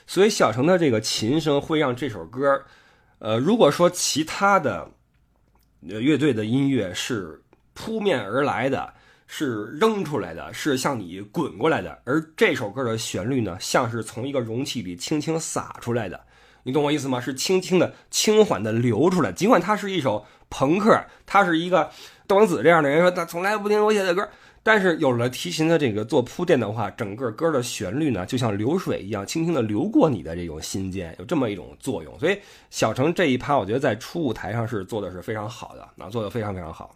[0.08, 2.64] 所以小程的这个琴声会让这首歌，
[3.20, 4.90] 呃，如果说其他的
[5.82, 7.42] 乐队的音乐是
[7.76, 8.94] 扑面而来的，
[9.32, 16.20] 是扔出来的，是向你滚过来的，而这首歌的旋律呢，像是从一个容器里轻轻洒出来的，
[16.64, 17.22] 你懂我意思吗？
[17.22, 19.32] 是轻轻的、轻缓的流出来。
[19.32, 21.92] 尽管它是一首朋克，它是一个
[22.26, 24.28] 窦王子这样的人说他从来不听我写的歌。
[24.64, 32.20] 但是有了提琴的这个做铺垫的话，整个歌的旋律呢，就像流水一样，轻轻的流过你的这种心间，有这么一种作用。
[32.20, 32.38] 所以
[32.72, 36.96] 小程这一趴，我觉得在初舞台上是做的是非常好的，啊，做的非常非常好。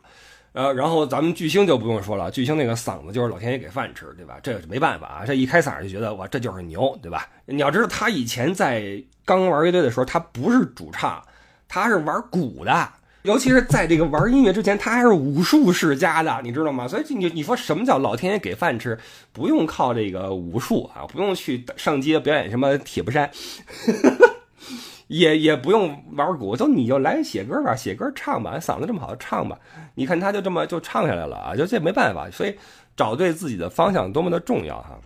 [0.54, 4.38] 呃，然后咱们巨星就不用说了，巨星那个嗓子就是老天爷给饭吃，对吧？
[4.42, 7.28] 这没办法啊，这一开嗓就觉得哇，这就是牛，对吧？
[7.46, 11.22] 你要知道，他以前在刚玩乐队的时候，他不是主唱，
[11.68, 12.90] 他是玩鼓的。
[13.24, 16.86] 尤其是在这个玩音乐之前，他还是武术世家的，你知道吗？
[16.86, 19.00] 所以你你说什么叫老天爷给饭吃？
[19.32, 23.32] 不用靠这个武术啊，不用去上街表演什么铁布衫，
[25.08, 29.60] 也也不用玩鼓，就你就来写歌吧，写歌唱吧，嗓子这么好，唱吧。
[29.96, 32.58] 你看他就这么就唱下来了啊，就这没办法，所以
[32.96, 35.00] 找对自己的方向多么的重要哈。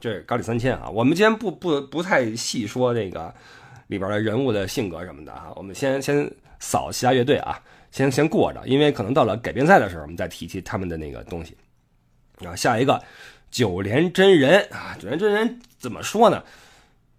[0.00, 3.34] 这是高里三千啊，我们今天不不不太细说这个
[3.86, 6.30] 里边的人物的性格什么的哈，我们先先。
[6.60, 7.62] 扫其他乐队啊，
[7.92, 11.56] 先先过着，因为可能到了改编赛的时候，我们再提提他们的那个东西。
[12.44, 13.00] 啊，下一个
[13.48, 16.42] 九连真人啊，九连真人怎么说呢？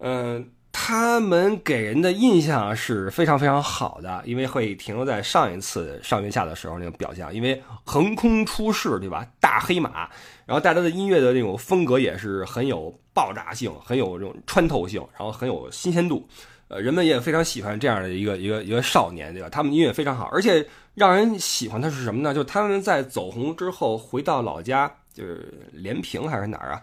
[0.00, 9.26] 嗯，他们给人的印象是非常非常好的，因为会停留在上一次上月下的时候那个表象，因为横空出世，对吧？
[9.40, 10.08] 大黑马，
[10.46, 16.26] 然后带来的音乐的那种风格也是很有爆炸性，很有这种穿透性，然后很有新鲜度。
[16.68, 19.48] 呃，人们也非常喜欢这样的一个一个一个少年，对吧？
[19.48, 22.32] 他们音乐非常好，而且让人喜欢的是什么呢？
[22.32, 26.80] 就是他们在走红之后回到老家，就是连平还是哪儿啊？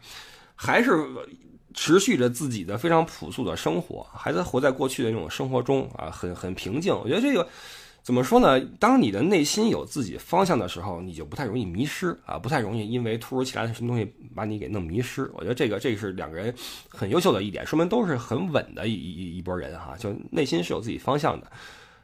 [0.56, 0.92] 还是
[1.78, 6.94] 持续着自己的非常朴素的生活，还在活在过去的那种生活中啊，很很平静。
[6.94, 7.48] 我觉得这个。
[8.04, 8.58] 怎么说呢？
[8.80, 15.30] 当你的内心有自己方向的时候，你就不太容易迷失啊，不太容易因为突如其来的什么东西把你给弄迷失。
[15.34, 16.56] 我觉得这个这是两个人
[16.88, 21.52] 很优秀的一点，说明都是很稳的一一一波人哈，就内心是有自己方向的。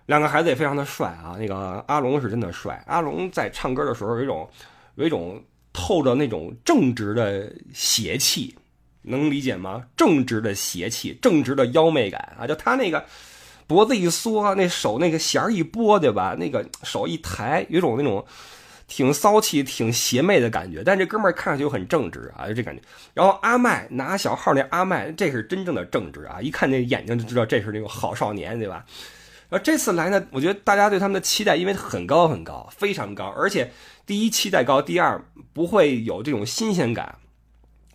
[0.07, 2.83] 两个孩子也非常的帅啊，那个阿龙是真的帅。
[2.85, 4.49] 阿龙在唱歌的时候有一种
[4.95, 8.53] 有一种透着那种正直的邪气，
[9.03, 9.83] 能理解吗？
[9.95, 13.05] 正直的邪气，正直的妖媚感啊，就他那个。
[13.65, 16.35] 脖子一缩，那手那个弦一拨，对吧？
[16.37, 18.23] 那个手一抬，有种那种
[18.89, 20.83] 挺骚气、挺邪魅的感觉。
[20.83, 22.81] 但这哥们儿看上去又很正直啊，就这感觉。
[23.13, 26.41] 然后阿麦拿小号那阿麦，这是真正的正直啊！
[26.41, 28.85] 一看那眼睛就知道这是那种好少年，对吧？
[29.49, 33.71] 然后，这次来呢，我觉得大家对他们的期待因为很高很高，非常高，而且
[34.05, 37.15] 第一期待高，第二不会有这种新鲜感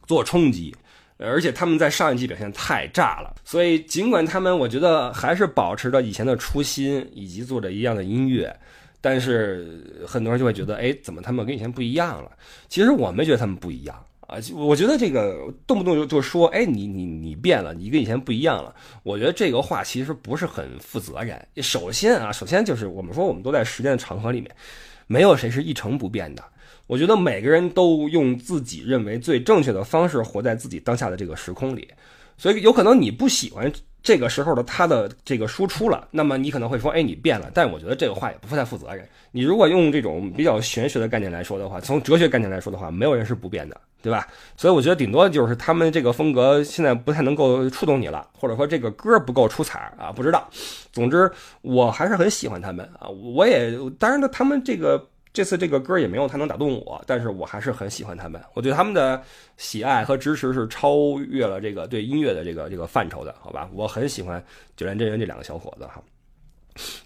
[0.06, 0.74] 做冲击。
[1.18, 8.54] 而且他们在上一季表现太炸了，所以尽管他们我觉得还是保持着以前的初心，以及做着一样的音乐，
[9.00, 12.30] 但是很多人就会觉得，哎，怎么他们跟以前不一样了？
[12.68, 18.74] 其实我没觉得他们不一样啊，我觉得这个动不动就就说，哎，你你你变了，你跟以前不一样了。
[19.02, 21.40] 我觉得这个话其实不是很负责任。
[21.56, 24.54] 首先啊，首先就是我们说我们都在时间的长河里面，
[25.08, 26.44] 没有谁是一成不变的。
[26.86, 31.88] 我觉得每个人都用自己认为最正确的方式活在自己当下的这个时空里，
[32.36, 33.70] 所以有可能你不喜欢
[34.02, 37.50] 这个时候的他的这个输出了，那么你可能会说，哎，你变了。
[37.52, 39.06] 但我觉得这个话也不太负责任。
[39.32, 44.26] 你如果用这种比较玄学的概念来说的话，从哲学概念来说的话，没有人是不变的，对吧？
[44.56, 50.48] 所以我觉得顶多就是他们这个风格现在不太能够触动你了，或者说这个歌不够出彩啊，不知道。
[50.92, 51.30] 总之，
[51.60, 55.08] 我还是很喜欢他们啊，我也当然呢，他们这个。
[55.38, 58.42] 这次这个歌也没有太能打动我，但是我还是很喜欢他们。
[58.54, 59.22] 我对他们的
[59.56, 63.70] 喜爱和支持是超越了这个对音乐的这个这个范畴的，好吧？
[63.72, 64.44] 我很喜欢
[64.76, 66.02] 九连真人这两个小伙子哈。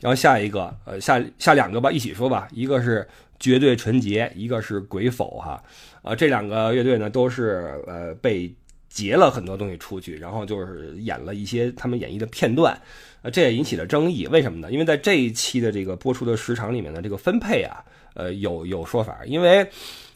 [0.01, 2.49] 然后下一个，呃，下下两个吧，一起说吧。
[2.53, 3.07] 一个是
[3.38, 5.62] 绝对纯洁，一个是鬼否哈。
[6.01, 8.51] 啊，这两个乐队呢都是呃被
[8.88, 12.81] 截了很多东西出去，然后就是演了一些他们演绎的片段，
[13.21, 14.27] 呃，这也引起了争议。
[14.29, 14.73] 为什么呢？
[14.73, 17.85] 因为在这一期的这个播出的时长里面的这个分配啊。
[18.14, 19.66] 呃，有有说法，因为，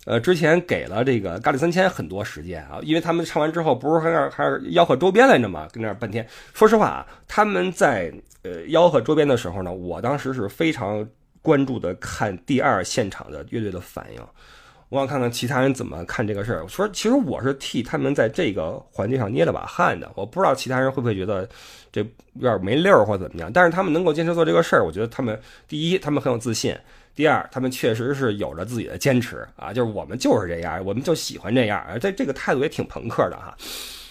[0.04, 6.26] 呃，之前给了这个咖喱三千很多时间啊，因为他们唱完之后不是还那还是吆喝周边来着嘛，跟那半天。
[6.54, 11.06] 说实话啊，他们在呃吆喝周边的时候呢，我当时是非常
[11.42, 14.20] 关注的，看第二现场的乐队的反应，
[14.88, 16.68] 我想看看其他人怎么看这个事儿。
[16.68, 21.48] 说其实我是替他们在这个环节上捏了把汗的，我不知道其他人会不会觉得
[21.90, 22.00] 这
[22.34, 26.76] 有点没溜儿或怎么样，但是他们能够坚持做这个事儿，我觉得他们第一，他们很有自信。
[27.16, 33.56] 第二，他们确实是有着自己的坚持啊，就是我们就是这样，我们就喜欢这样，这这个态度也挺朋克的哈。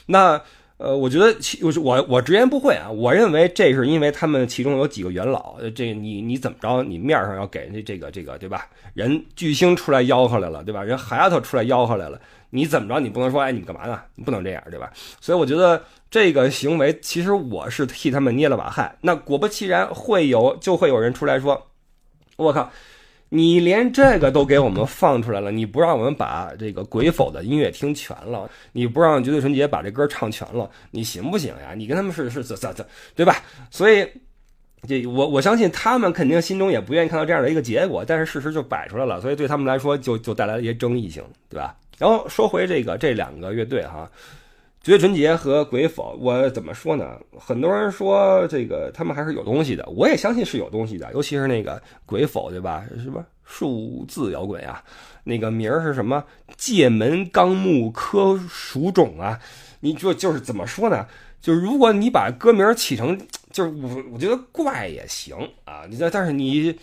[0.08, 0.42] 那
[0.78, 8.68] 呃，我觉得其我我直言不讳啊，我认为这是因为他们其中有几个元老，这你你怎么着，你面上要给人家这个这个对吧？
[8.94, 10.84] 人巨星出来吆喝来了，对吧？
[10.84, 13.00] 人孩子出来吆喝来了，你怎么着？
[13.00, 14.02] 你不能说哎，你干嘛呢？
[14.16, 14.92] 你不能这样，对吧？
[15.22, 18.98] 所以我觉得这个行为，其实我是替他们捏了把汗。
[19.02, 21.68] 那果不其然，会有就会有人出来说，
[22.36, 22.70] 我靠。
[23.30, 31.74] 你连这个都给我们放出来了，你不让我们把这个鬼否的音乐听全了，你不让绝对纯洁把这歌唱全了，你行不行呀？
[31.76, 32.86] 你跟他们是是怎怎怎，
[33.16, 33.44] 对吧？
[33.72, 34.08] 所以，
[34.88, 41.76] 这我我相信他们肯定心中也不愿意看到这样的一个结果，但是事实就摆出来了，所以对他们来说就就带来了一些争议性，对吧？
[41.98, 44.10] 然后说回这个这两个乐队哈，
[44.86, 47.20] 绝纯洁和鬼否，我怎么说呢？
[47.40, 51.12] 很多人说这个他们还是有东西的，我也相信是有东西的。
[51.12, 52.86] 尤其是那个鬼否，对吧？
[53.04, 54.84] 什么数字摇滚啊？
[55.24, 56.24] 那个名儿是什么？
[56.56, 59.40] 界门纲目科属种啊？
[59.80, 61.08] 你说就是怎么说呢？
[61.42, 63.20] 就是如果你把歌名起成，
[63.52, 65.86] 就是我我觉得怪也行啊。
[65.90, 66.78] 你这但是你。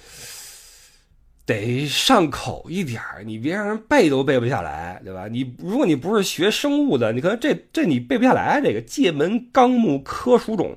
[1.44, 5.26] 得上口一点儿，你别让人背都背不下来，对吧？
[5.28, 8.61] 你如果你不是学生物的，你可能这这你背不下来。
[8.62, 10.76] 这个界门纲目科属种，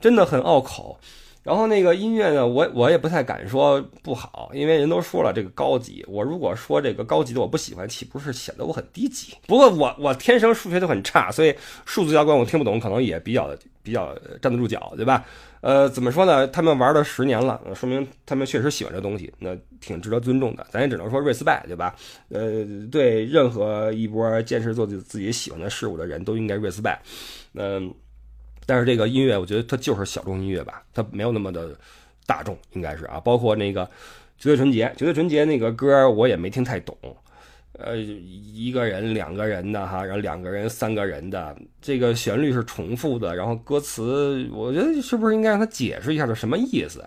[0.00, 0.98] 真的很拗口。
[1.42, 6.04] 然后那个音乐呢，我我也不太敢说不好，因为人都说了这个高级。
[6.06, 9.34] 我如果说这个高级的我不喜欢，岂不是显得我很低级？
[9.46, 11.54] 不过我我天生数学就很差，所以
[11.86, 13.50] 数字教官我听不懂，可能也比较
[13.82, 15.24] 比较站得住脚，对吧？
[15.60, 16.48] 呃，怎么说呢？
[16.48, 20.66] 他们玩了十年了，说明他们确实喜欢这东西，那挺值得尊重的。
[20.70, 21.94] 咱也只能说 respect，对吧？
[22.30, 26.98] 呃，对任何一波坚持做自己喜欢的事物的人都应该 respect。
[27.54, 27.92] 嗯，
[28.64, 31.76] 但是这个音乐，我觉得它就是小众音乐吧，它没有那么的
[32.26, 33.20] 大众，应该是啊。
[33.20, 33.84] 包括那个
[34.38, 36.96] 绝对纯洁，绝对纯洁那个歌我也没听太懂。
[37.82, 47.04] 呃，一个人、两个人的哈，然后两个人、三个人的，这个旋律是重复的，然后歌词，我觉得是不是应该让他解释一下，这什么意思？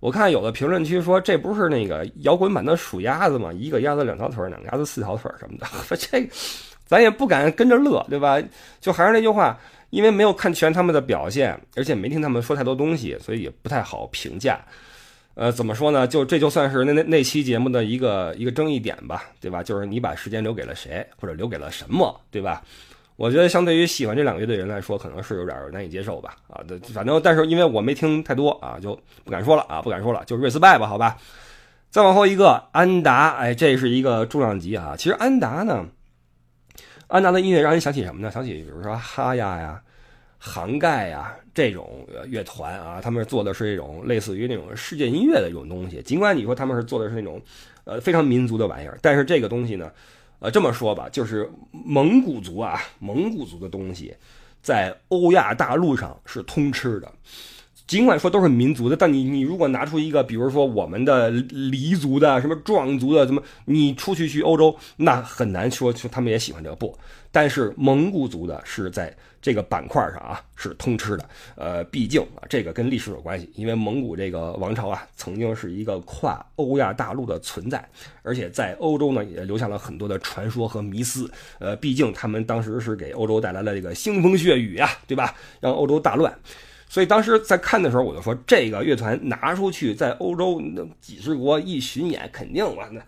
[0.00, 3.52] 我看有的评论区说，这不是那个摇滚版的数鸭子吗？
[3.52, 6.28] 一个鸭子两条腿，两个鸭子四条腿什么的， 这
[6.84, 8.40] 咱也不敢跟着乐，对吧？
[8.80, 9.58] 就还是那句话，
[9.90, 14.60] 因为没有看全他们的表现，而且没听他们说太多东西，所以也不太好评价。
[15.36, 16.06] 呃，怎么说呢？
[16.08, 19.62] 就这就算是那那那期节目的一个一个争议点吧，对吧？
[19.62, 22.62] 就是你把时间留给了谁，或者留给了什么，对吧？
[23.16, 26.36] 我觉得相对于喜欢这两个乐队人来说，可能是有点难以接受吧。
[26.48, 31.18] 啊，反正但是因为我没听太多啊，就不敢说了啊，不敢说了，就瑞斯拜吧，好吧。
[31.90, 34.94] 再往后一个安达，哎，这是一个重量级啊。
[34.96, 35.86] 其实安达呢，
[37.08, 38.30] 安达的音乐让人想起什么呢？
[38.30, 39.82] 想起比如说哈亚呀。
[40.48, 46.00] 涵盖呀，这种乐团啊，他们做的是一种类似于那种世界音乐的这种东西。
[46.02, 47.42] 尽管你说他们是做的是那种，
[47.82, 49.90] 呃，非常民族的玩意儿，但是这个东西呢，
[50.38, 54.14] 呃，这么说吧，就是蒙古族啊，蒙古族的东西，
[54.62, 57.12] 在欧亚大陆上是通吃的。
[57.86, 66.98] 尽管说都是民族的，但你你如果拿出一个，比如说我们的黎族的、什么壮族的，怎么你出去去欧洲，那很难说说他们也喜欢这个不。
[67.36, 77.86] 但是蒙古族的是在这个板块上啊是通吃的，呃，毕竟啊这个跟历史有关系，因为蒙古这个王朝啊曾经是一个跨欧亚大陆的存在，
[78.22, 85.34] 而且在欧洲呢也留下了很多的传说和迷思，呃，毕竟他们当时是给欧洲带来了这个腥风血雨呀，对吧？
[85.60, 86.34] 让欧洲大乱。
[86.88, 93.02] 所以当时在看的时候，我就说这个乐团拿出去在欧洲那几十国一巡演，肯定我那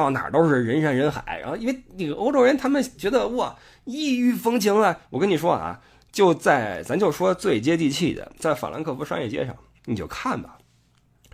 [0.00, 1.38] 到哪都是人山人海。
[1.40, 5.80] 然后因为那个欧洲人他们觉得哇异域风情啊，我跟你说啊，
[6.10, 10.58] 就在咱就说最接地气的，在法兰克福商业街上，你就看吧，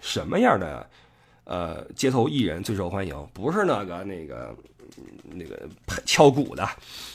[0.01, 0.89] 什么样的
[1.45, 3.15] 呃街头艺人最受欢迎？
[3.33, 4.55] 不是那个那个
[5.33, 5.69] 那个
[6.05, 6.69] 敲鼓的。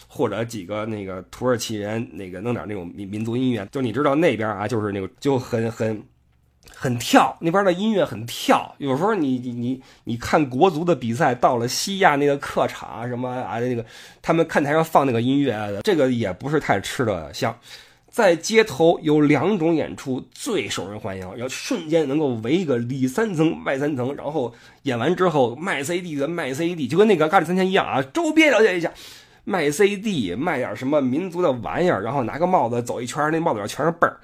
[0.07, 6.01] 或者几个那个土耳其人，那个弄点那种民民族音乐，就你知道那边啊，就是那个就很很
[6.73, 8.73] 很跳，那边的音乐很跳。
[8.77, 13.85] 有时候你你你你看国足的比赛，到了西亚那个客场什么啊，那个
[14.21, 17.55] 他们看台上放那个音乐，这个也不是太吃得香。
[18.09, 28.91] 在街头有两种演出最受人欢迎，要瞬间能够围一个里三层外三层，然后演完之后卖 CD 的卖 CD，就跟那个咖喱三千一样啊，周边了解一下。
[29.47, 34.17] 卖 CD，卖点什么民族的玩意儿，然后拿个帽子走一圈，那帽子上全是背儿。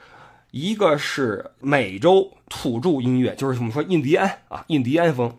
[0.51, 5.33] 一个是美洲土著音乐，就是我们说印第安啊，印第安风，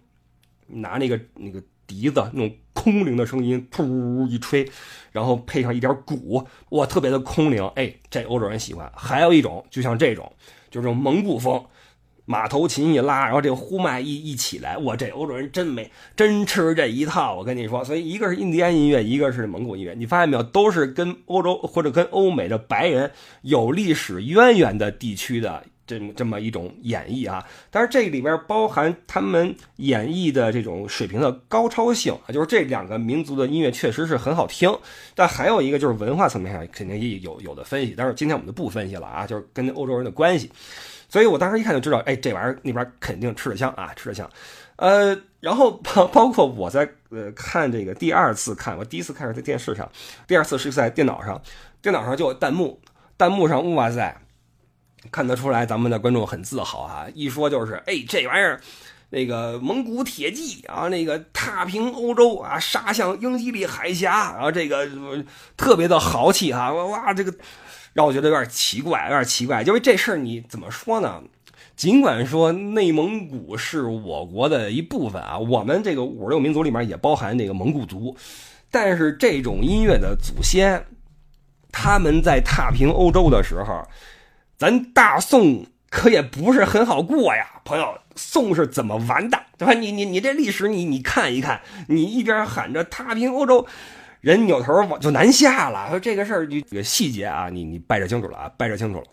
[0.66, 4.68] 拿那个那个笛子那种空灵的声音，噗一吹，
[5.10, 8.90] 然后配上一点鼓，哇，特别的空灵，哎，这欧洲人喜欢。
[8.96, 10.32] 还有一种，就像这种，
[10.70, 11.62] 就是蒙古风。
[12.24, 17.84] 马头琴一拉，然后这个呼麦一一起来，哇，这欧洲人真没真吃这一套，我跟你说。
[17.84, 23.10] 所以一个是印第安音乐，一个是蒙古音乐，你发现没有，都是跟欧洲或者跟欧美的白人
[23.42, 27.44] 有历史渊源的地区的这么这么一种演绎啊。
[27.70, 34.72] 但是这里边包含他们演绎的这种水平的高超性啊，就是这两个民族的音乐确实是很好听。
[35.14, 40.48] 但还有一个就是文化层面上肯定也有有的分析，但是今天我们就不分析了啊，就是跟欧洲人的关系。
[41.12, 44.26] 所以我当时一看就知道，哎，这玩意儿那边肯定吃得香啊，吃得香。
[44.76, 49.86] 呃，然后包包括我在呃看这个第二次看，我第一次看是在电视上，
[50.26, 51.38] 第二次是在电脑上，
[51.82, 52.80] 电脑上就有弹幕，
[53.18, 54.22] 弹幕上哇塞，
[55.10, 58.58] 看得出来咱们的观众很自豪啊，一说就是，哎，这玩意儿
[59.10, 64.88] 那个蒙古铁骑啊，那个踏平欧洲啊，杀向英吉利海峡啊，这个
[65.58, 67.32] 特别的豪气哈，哇，这个
[67.92, 69.62] 让我觉得有点奇怪，有点奇怪。
[69.62, 71.22] 就是这事儿你怎么说呢？
[71.74, 78.16] 尽管说内蒙古是我国的一部分啊，我们这个五十六民族里面也包含这个蒙古族，
[78.70, 80.84] 但是这种音乐的祖先，
[81.70, 83.82] 他们在踏平欧洲的时候，
[84.58, 87.98] 咱大宋可也不是很好过呀，朋友。
[88.14, 89.72] 宋是怎么完的，对吧？
[89.72, 93.66] 你你你这历史你你看一看，你一边喊着踏平欧洲，
[94.22, 95.90] 人扭头往就南下了。
[95.90, 99.04] 说这个事儿，你这个细节啊，你你掰扯清楚了啊，掰扯清楚了。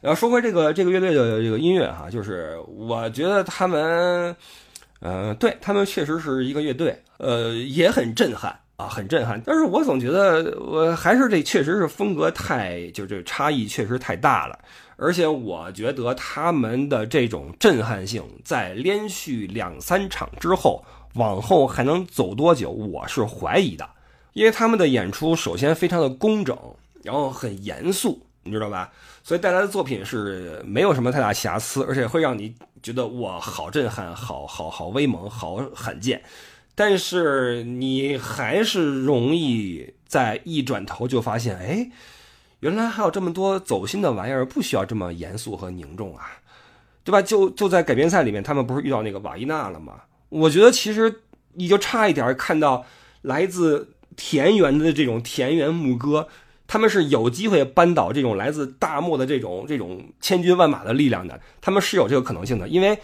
[0.00, 4.34] 然后说回这个这个乐队的这个音乐哈，就是我觉得他们，
[5.00, 9.42] 呃，对他们确实是一个乐队，呃，也很震撼啊，很震撼。
[9.44, 14.56] 但是我总觉得，我还是这确实是风格太，就这差异确实太大了。
[14.96, 20.84] 而且我觉得他们的这种震撼性，在连续两三场之后，
[21.14, 23.84] 往后还能走多久，我是怀疑的。
[24.34, 26.56] 因为他们的演出首先非常的工整，
[27.02, 28.20] 然后很严肃。
[28.46, 28.92] 你知道吧？
[29.22, 36.22] 所以带来的作品是没有什么太大瑕疵，而且会让你觉得哇，好震撼，好好好威猛，好罕见。
[36.74, 41.90] 但是你还是容易在一转头就发现，哎，
[42.60, 46.32] 原来还有这么多走心的玩意儿，不需要这么严肃和凝重啊，
[47.02, 47.22] 对吧？
[47.22, 50.02] 就就在改编赛里面，他们不是遇到那个瓦伊娜了吗？
[50.28, 51.22] 我觉得其实
[51.54, 52.84] 你就差一点看到
[53.22, 56.28] 来自田园的这种田园牧歌。
[56.66, 62.98] 他们是有机会扳倒这种来自大漠的这种这种千军万马的力量的，他们是有这个可能性的，因为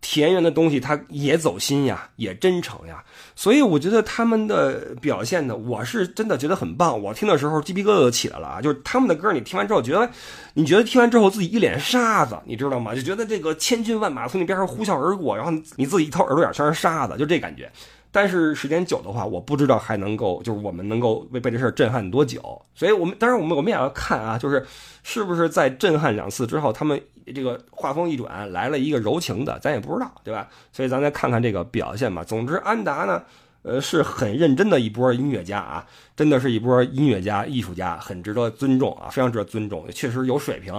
[0.00, 3.04] 田园的东西它也走心呀，也真诚呀，
[3.36, 7.00] 所以我觉得他们的表现呢，我是真的觉得很棒。
[7.00, 8.60] 我听的时候鸡皮疙瘩都起来了啊！
[8.60, 10.10] 就是他们的歌，你听完之后觉得，
[10.54, 12.96] 你觉得听完之后自己一脸沙子，你知道吗？
[12.96, 17.70] 就觉得这个千军万马从你边上呼啸而过，然后你自己一掏耳朵眼全是沙子，就这感觉。
[18.16, 22.40] 但是时间久的话，我不知道还能够，就是我们能够为被这事儿震撼多久。
[22.72, 24.64] 所以，我们当然我们我们也要看啊，就是
[25.02, 27.02] 是不是在震撼两次之后，他们
[27.34, 30.48] 这个画风一转，来了一个柔情的，咱也不知道，对吧？
[30.70, 32.22] 所以咱再看看这个表现吧。
[32.22, 33.20] 总之，安达呢，
[33.62, 35.84] 呃，是很认真的一波音乐家啊，
[36.14, 40.72] 真的是一波音乐家、艺术家，很值得尊重啊，非常值得尊重，确实有水平，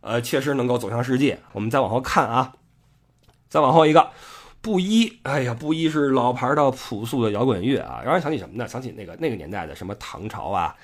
[0.00, 1.38] 呃，确实能够走向世界。
[1.52, 2.54] 我们再往后看啊，
[3.50, 4.08] 再往后一个。
[4.62, 8.68] 布衣，哎呀，布衣是老牌的朴素的摇滚乐啊，让人想起什么呢？
[8.68, 10.76] 想起那个那个年代的什么唐朝啊，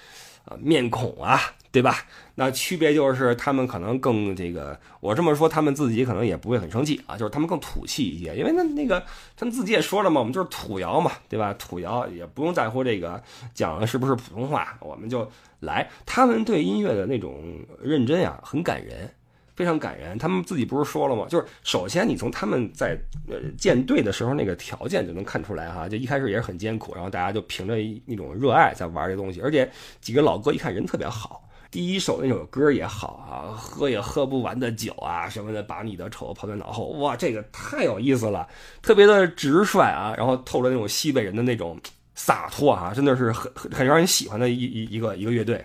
[0.46, 1.38] 呃，面孔啊，
[1.70, 1.98] 对吧？
[2.36, 9.02] 那区别就是他们可能更这个，我这么说，他们自己可能也不会很生气啊，就是他们更土气一些，因为那那个
[9.36, 11.52] 他们自己也说了嘛，我们就是土窑嘛，对吧？
[11.54, 13.22] 土窑也不用在乎这个
[13.52, 15.86] 讲的是不是普通话，我们就来。
[16.06, 17.42] 他们对音乐的那种
[17.82, 19.10] 认真呀，很感人。
[19.56, 21.26] 非常感人，他们自己不是说了吗？
[21.30, 22.96] 就是首先你从他们在
[23.26, 29.68] 呃建队的时候那个条件就能看出来哈，就一开始也是很艰苦，然后大家就凭着一那种热爱在玩这东西，而且
[30.02, 38.46] 几个老哥一看人特别好，第一首那首歌也好啊，喝也喝不完的酒啊什么的，把你的丑抛在脑后，哇，这个太有意思了，
[38.82, 41.80] 特别的直率啊，然后透着那种西北人的那种
[42.14, 45.64] 洒脱啊，真的是很很很让人喜欢的一一一个一个乐队。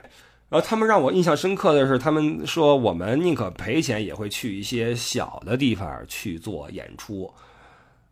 [0.51, 7.33] 然后他们让我印象深刻的是，他们说我们宁可赔钱也会去一些小的地方去做演出，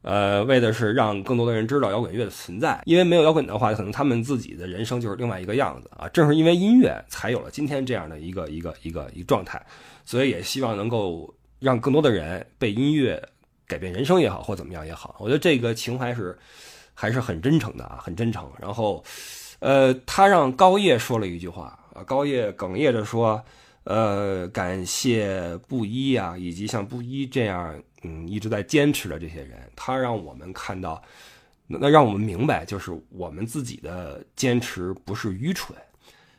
[0.03, 2.81] 呃，为的是让更多的人知道摇滚乐的存在。
[2.85, 6.07] 因为没有摇滚的话，可能他们自己的人生就是另外一个样子啊。
[6.13, 9.61] 正是因为音乐，才有了今天这样的一个一个一个一个状态。
[10.05, 13.21] 所以也希望能够让更多的人被音乐
[13.67, 15.17] 改变人生也好，或怎么样也好。
[15.19, 16.39] 我觉得这个情怀是
[16.93, 18.49] 还是很真诚的啊，很真诚。
[18.61, 19.03] 然后，
[19.59, 21.77] 呃，他让高叶说了一句话。
[21.93, 23.43] 啊高叶哽咽着说
[23.85, 31.01] ：“呃，感谢布衣啊，以及像布衣这样，嗯，一直在坚持的这些人，他让我们看到，
[31.65, 35.75] 那让我们明白，就是我们自己的坚持不是愚蠢。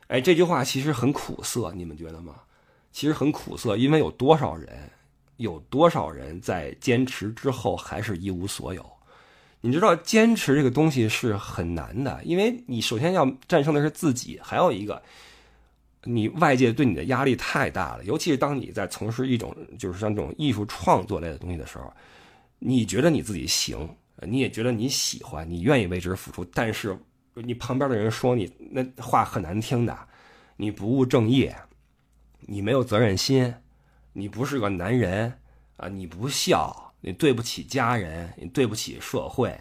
[0.07, 2.37] 哎，这句话其实很苦涩，你们觉得吗？
[2.93, 4.91] 其实很苦涩，因为有多少人，
[5.39, 8.85] 有多少人在坚持之后还是一无所有？
[9.61, 15.03] 你知道，坚持这个东西是很难的，因为你首先要战胜的是自己，还有一个。”
[16.05, 21.93] 你外界对你的压力太大了，尤其是当你在从事一种就是像这种艺术创作类的东西的时候，
[22.59, 23.89] 你觉得你自己行，
[24.23, 26.97] 你也觉得你喜欢，你愿意为之付出，但是
[27.35, 29.97] 你旁边的人说你那话很难听的，
[30.57, 31.55] 你不务正业，
[32.41, 33.55] 你没有责任心，
[34.13, 35.33] 你不是个男人
[35.77, 39.55] 啊，你不孝，你对不起家人，你对不起社会。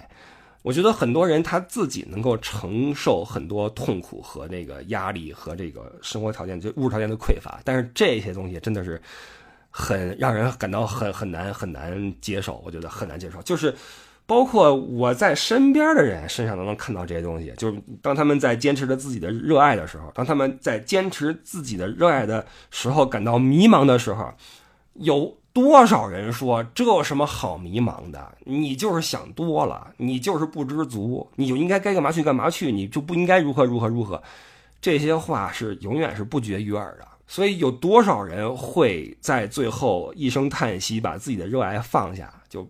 [0.61, 9.01] 我觉得很多人他自己能够承受很多痛苦和那个压力和这个生活条件就物质条件的匮乏，但是这些东西真的是
[9.69, 13.41] 很让人感到很很难很难接受，我觉得很难接受。
[13.43, 13.73] 就是
[14.25, 24.31] 包括我在身边的人身上都能看到这些东西，就是当他们在坚持着自己的热爱的时候，当他们在坚持自己的热爱的时候感到迷茫的时候，
[24.95, 28.37] 有多少人说这有什么好迷茫的？
[28.45, 34.21] 你就是想多了，你就是不知足，你就应该该干嘛去干嘛去，你就不应该如何如何如何。
[34.79, 37.07] 这些话是永远是不绝于耳的。
[37.27, 42.67] 所以有多少人会在最后一声叹息，把自己的热爱放下，就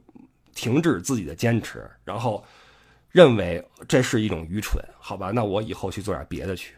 [0.54, 2.44] 停止自己的坚持，然后
[3.10, 4.84] 认为这是一种愚蠢？
[5.00, 6.74] 好吧，那我以后去做点别的去，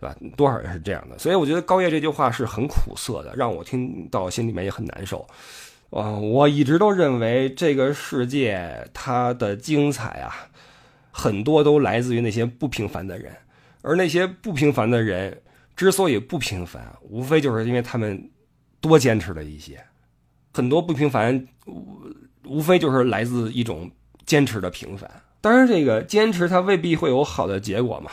[0.00, 0.16] 对吧？
[0.36, 1.18] 多少人是这样的？
[1.18, 5.26] 所以我觉得高叶这句话是很苦涩的，让我听到心里面也很难受。
[5.90, 10.34] 啊，我一直都认为这个世界它的精彩啊，
[11.10, 13.32] 很多都来自于那些不平凡的人，
[13.82, 15.42] 而那些不平凡的人。
[15.76, 18.30] 之所以不平凡，无非就是因为他们
[18.82, 19.82] 多坚持了一些。
[20.52, 21.46] 很多不平凡，
[22.44, 23.90] 无非就是来自一种
[24.26, 25.10] 坚持的平凡。
[25.40, 28.10] 当然，这个坚持它未必会有好的结果嘛。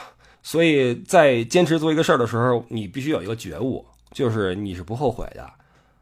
[0.47, 5.45] 所以在坚持做一个事儿的时候，你必须有一个觉悟，就是你是不后悔的。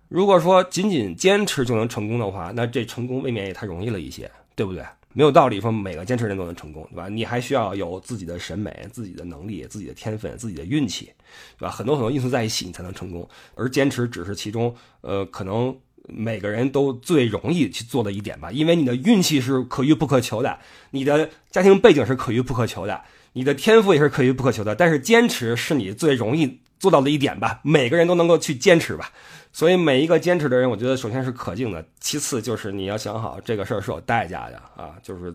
[0.07, 4.85] 如果说仅仅坚持就能成功的话，那这成功未免也太容易了一些，对不对？
[5.13, 7.09] 没有道理说每个坚持人都能成功，对吧？
[7.09, 11.11] 你还需要有自己的审美、自己的能力、自己的天分、自己的运气，
[11.57, 11.71] 对吧？
[11.71, 13.27] 很多很多因素在一起，你才能成功。
[13.55, 15.75] 而坚持只是其中，呃，可能
[16.07, 18.51] 每个人都最容易去做的一点吧。
[18.51, 20.59] 因为你的运气是可遇不可求的，
[20.91, 23.01] 你的家庭背景是可遇不可求的，
[23.36, 24.73] 你的天赋也是可遇不可求的。
[24.73, 27.59] 但是坚持是你最容易做到的一点吧。
[27.63, 29.11] 每个人都能够去坚持吧。
[29.53, 35.33] 所以每一个坚持的人，我觉得首先是可敬的，其次就是你要想好这个事儿是有代价的啊，就是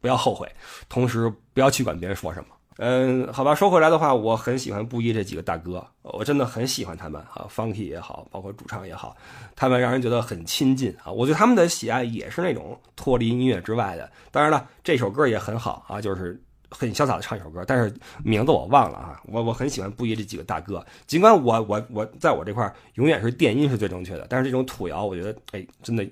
[0.00, 0.46] 不要后悔，
[0.88, 2.46] 同时不要去管别人说什么。
[2.76, 9.16] 嗯，好吧，说回来的话，我很喜欢布衣这几个大哥，我真的很喜欢他们啊，Funky 也好，包括主唱也好，
[9.56, 11.10] 他们让人觉得很亲近啊。
[11.10, 14.10] 我对他们的喜爱也是那种脱离音乐之外的。
[14.30, 16.38] 当然了，这首歌也很好啊，就是。
[16.76, 17.94] 很潇洒的唱一首歌，但是
[18.24, 19.20] 名字我忘了啊。
[19.26, 26.04] 我我很喜欢布衣这几个大哥，尽管我我我在我这块永远是电音是最正确的，但是这种土窑我觉得哎真的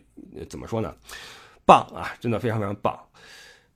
[0.49, 0.95] 怎么说呢，
[1.67, 2.97] 棒啊，真的非常非常棒。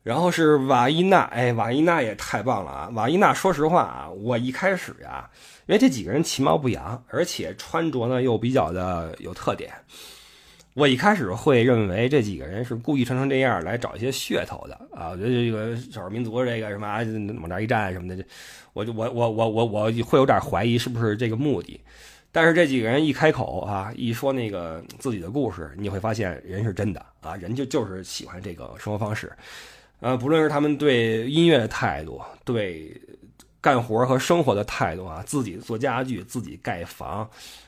[0.03, 2.89] 然后是瓦伊娜，哎瓦伊娜也太棒了啊！
[2.95, 5.29] 瓦伊娜，说实话啊，我一开始呀，
[5.67, 9.75] 因为这几个人其貌不扬，而且穿着呢又比较的有特点。
[10.77, 15.09] 我一开始会认为这几个人是故意穿成这样来找一些噱头的啊！
[15.09, 16.87] 我觉得这个少数民族这个什么
[17.41, 18.23] 往这一站什么的，
[18.75, 21.81] 我就我我我我我会有点怀疑是不是这个目的。
[22.31, 29.33] 但是这几个人一开口啊，一说那个自己的故事，你会发现人是真的啊，人就就是喜欢这个生活方式。
[30.01, 32.95] 呃，不论是他们对音乐的态度，对
[33.63, 37.27] 干活和生活的态度啊，自己做家具，自己盖房。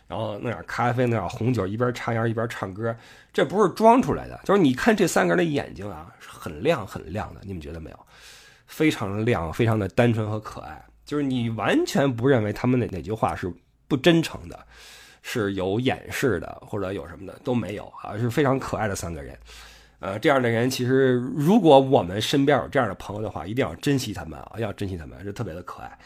[0.08, 2.96] 然后弄点咖啡，弄点红酒，一边插烟一边唱歌，
[3.32, 4.40] 这不是装出来的。
[4.44, 7.98] 就是你看这三个人的眼睛啊，很亮很亮的，你们觉得没有？
[8.66, 10.84] 非常亮，非常的单纯和可爱。
[11.04, 13.52] 就是你完全不认为他们哪哪句话是
[13.86, 14.58] 不真诚的，
[15.22, 19.36] 是有掩饰的，或者有什么的都没有啊，是非常可爱的三个人。
[20.00, 25.98] 呃，这样的人其实，如果我们身边有这样的朋友的话，一定要珍惜他们啊，要珍惜他们，是特别的可爱。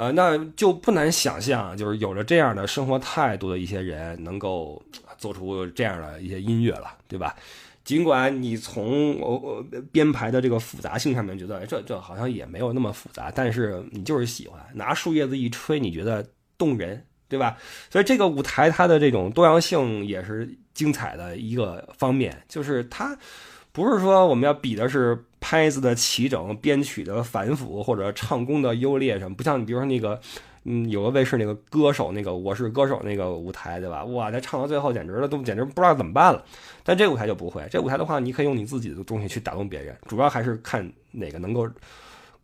[0.00, 4.82] 呃，那就不难想象，就是有着这样的生活态度的一些人，能够
[5.18, 7.36] 做出这样的一些音乐了，对吧？
[7.84, 16.26] 尽管你从呃编排的这个复杂性上面觉得，这这好像也没有那么复杂，但是你就是喜欢拿树叶子一吹，你觉得
[16.56, 17.58] 动人，对吧？
[17.90, 23.14] 所以这个舞台它的这种多样性也是精彩的一个方面，就是它。
[23.72, 30.20] 不是说我们要比的是拍子的齐整、编曲的繁复或者唱功的优劣什么，不像你比如说那个，
[30.64, 34.04] 嗯，有个卫视那个歌手那个《我是歌手》那个舞台，对吧？
[34.04, 36.44] 哇，他唱到最后简直了，都简直不知道怎么办了。
[36.84, 41.68] 但这舞台就不会，这舞台的话，你可以用你自己的东西去打动别人，主要还是看哪个能够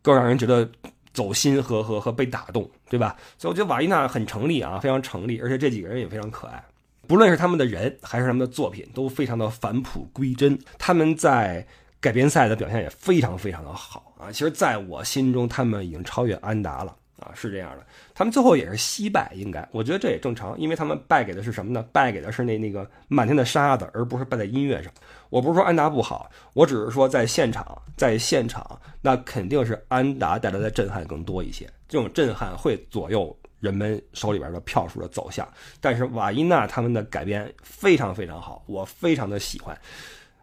[0.01, 0.67] 更让人觉得
[1.13, 3.15] 走心和和和被打动，对吧？
[3.37, 6.65] 所以我觉得瓦伊娜很成立啊，非常成立，而且这几个人也非常可爱。
[7.07, 10.59] 不论是他们的人还是他们的作品，都非常的返璞归真。
[10.79, 11.65] 他们在
[12.01, 14.31] 改编赛的表现也非常非常的好啊！
[14.31, 17.33] 其实，在我心中，他们已经超越安达了啊！
[17.35, 17.85] 是这样的，
[18.15, 21.85] 他们最后也是惜败，应该，我觉得这也正常，因为他们败给的是什么呢？
[21.93, 24.93] 败给的是那那个满天的沙子，而不是败在音乐上。
[25.31, 33.37] 我不是说安达不好，我只是说在现场，在现场，那肯定是安达带来的震撼更多一些，这种震撼会左右。
[33.59, 35.49] 人们手里边的票数的走向，
[35.81, 39.77] 但是瓦伊娜他们的改编非常非常好，我非常的喜欢。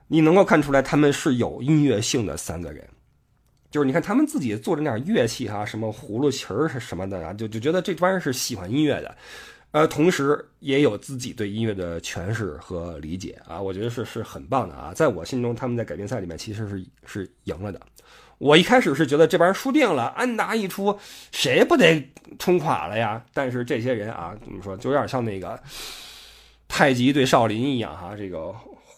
[0.07, 2.87] 你能够看出来他们是有音乐性的三个人，
[3.71, 9.15] 就是你看他们自己做着那点乐器哈，什么葫芦琴儿是什么的啊，就就觉得这帮人是喜欢音乐的。
[9.71, 14.93] 呃，同时也有自己对音乐的诠释和理解啊，我觉得是是很棒的啊。
[14.93, 17.81] 在我心中，他们在改编赛里面其实是是赢了的。
[18.37, 20.99] 我一开始是觉得这帮人输定了，安达一出，
[21.31, 23.23] 谁不得冲垮了呀？
[23.33, 25.59] 但是这些人啊，怎么说，就有点像那个
[26.67, 28.53] 太极对少林一样哈，这个。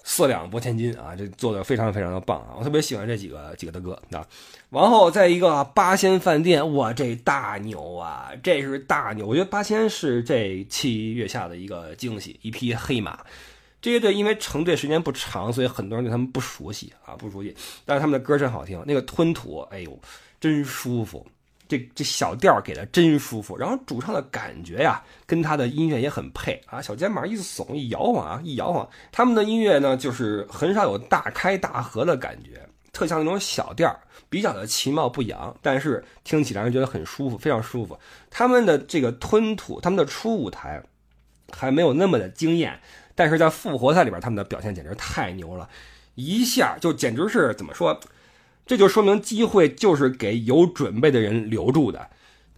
[0.07, 2.53] 四两拨千斤啊，这做的非常非常的棒啊！
[2.59, 4.25] 我特别喜欢这几个几个大哥啊。
[4.69, 9.25] 然后在一个八仙饭店，哇，这大牛啊，这是大牛！
[9.25, 13.19] 我觉得八仙是这七月下的一个惊喜，一匹黑马。
[13.81, 17.55] 这乐队因为成队时间不长，所以很多人对他们不熟悉啊，不熟悉。
[17.83, 19.99] 但是他们的歌真好听，那个吞吐，哎呦，
[20.39, 21.25] 真舒服。
[21.67, 26.81] 这这小调给的真舒服，然后主唱的感觉呀，跟他的音乐也很配啊。
[26.81, 32.61] 小肩膀一耸一摇晃啊，一摇晃，他们的音乐呢，就是很少有大开大合的感觉，
[32.93, 33.99] 特像那种小调，
[34.29, 37.97] 比较的其貌不扬，但是听起来让人觉得很舒服，非常舒服。
[38.29, 40.81] 他们的这个吞吐，他们的初舞台
[41.51, 42.79] 还没有那么的惊艳，
[43.15, 45.67] 但是在复活赛里边，他们的表现简直太牛了，
[46.15, 47.99] 一下就简直是怎么说？
[48.65, 52.09] 这就说明机会就是给有准备的人留住的，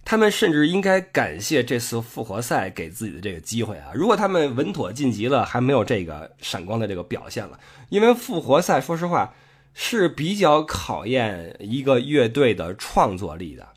[0.05, 3.91] 他们甚至应该感谢这次复活赛给自己的这个机会啊！
[3.93, 9.33] 如果他们稳妥晋级了，还没有这个闪光的这个表现了，因为复活赛说实话
[9.73, 13.67] 是比较考验一个乐队的创作力的。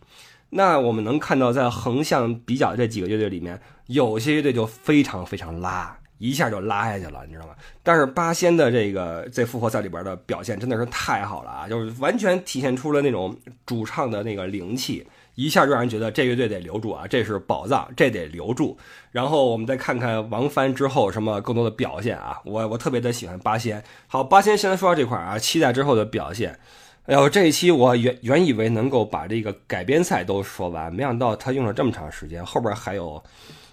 [0.51, 5.99] 那我们能看到，在横向比较这几个乐队里面，有些乐队就非常非常拉。
[6.20, 7.54] 一下就拉下去了，你知道吗？
[7.82, 18.76] 但是八仙的这个在复活赛里边的表现真的是太好了啊，就是完全体现出了那种主唱的那个灵气，一下就让人觉得这乐队得留住啊，这是宝藏，这得留住。
[19.10, 23.82] 然后我们再看看王帆之后什么更多的表现啊，我我特别的喜欢八仙。
[24.06, 26.58] 好，八仙先说到这块啊，期待之后的表现。
[27.06, 33.24] 哎呦，这一期我原原以为能够把这个改编赛都说完，没想到他用了这么长时间，后边还有。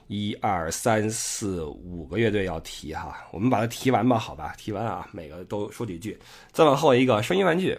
[0.07, 6.17] 一二三四五个乐队要提哈，我们把它提完吧，好吧，提完啊，每个都说几句。
[6.51, 7.77] 再往后一个声音玩具，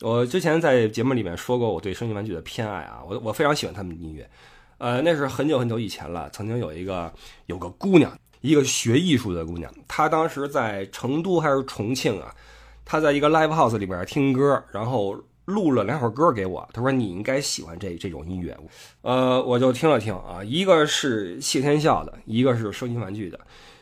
[0.00, 4.28] 我之前在节目里面说过我对声音玩具的偏爱啊，我我非常喜欢他们的音乐，
[4.78, 6.28] 呃，那是很久很久以前了。
[6.30, 7.12] 曾经有一个
[7.46, 12.34] 有个姑娘，一个学艺术的姑娘，她当时在成都还是重庆啊，
[12.84, 15.16] 她在一个 live house 里边听歌，然后。
[15.46, 18.56] 录了两首歌给我，他说你应该喜欢这这种音乐，
[19.02, 23.38] 呃，我就听了听啊，一个是谢天笑的，一个是声音玩具的。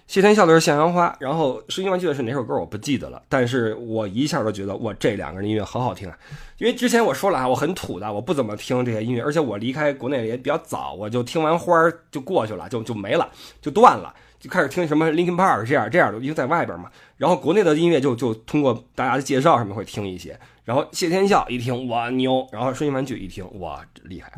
[0.08, 6.18] 谢天笑的是向阳花，然后声音玩具的是哪首歌我不记得了，但是我一下都觉得哇，这两个人音乐好好听啊！
[6.58, 13.30] 因为之前我说了啊，我很土的，我不怎么听这些音乐，而且我离开国内也比较早，我就听完花儿就过去了，就就没了，
[13.62, 14.12] 就断了。
[14.38, 16.90] 就开始听什么 Linkin Park 这样这样的，因为在外边嘛。
[17.16, 20.38] 然后国内的音乐就就通过大家的介绍什么会听一些。
[20.64, 24.32] 然后谢天笑一听哇牛，然后声音玩具一听哇厉害，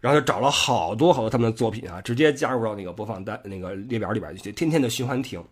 [0.00, 5.42] 然后就找了好多好多他们的作品啊，直接加入到那个播放单那个列表里边，就天天的循环听。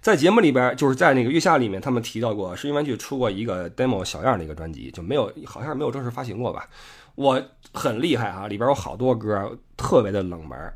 [0.00, 6.68] 在节目里边，就是在那个月下里面，他们提到过声音玩具出过一个 demo 小样的一个专辑，就没有好像是没有正式发行过吧。
[7.16, 7.42] 我
[7.72, 10.72] 很厉害啊，里边有好多歌特别的冷门。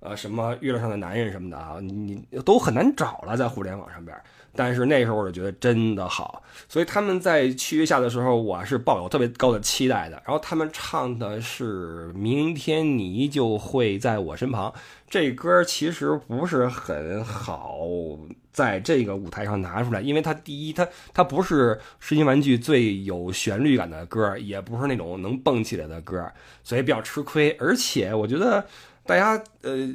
[0.00, 4.16] 呃，什么月亮上的男人什么的啊，你都很难找了，在互联网上边。
[4.54, 10.22] 但是那时候我就觉得真的好，所以他们在七月下的时候，我是抱有特别高的期待的。
[10.24, 14.70] 然后他们唱的是《明天你就会在我身旁》，
[15.08, 17.78] 这歌其实不是很好
[18.52, 26.24] 在这个舞台上拿出来，因为它第一，它它不是实心玩具最有旋律感的歌，也不是那种能蹦起来的歌，
[26.64, 27.50] 所以比较吃亏。
[27.60, 28.64] 而且我觉得。
[29.06, 29.88] 大家呃，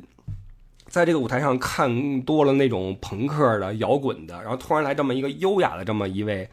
[0.96, 6.50] 在这个舞台上看多了那种朋克的、摇滚的，然后突然来这么一个优雅的这么一位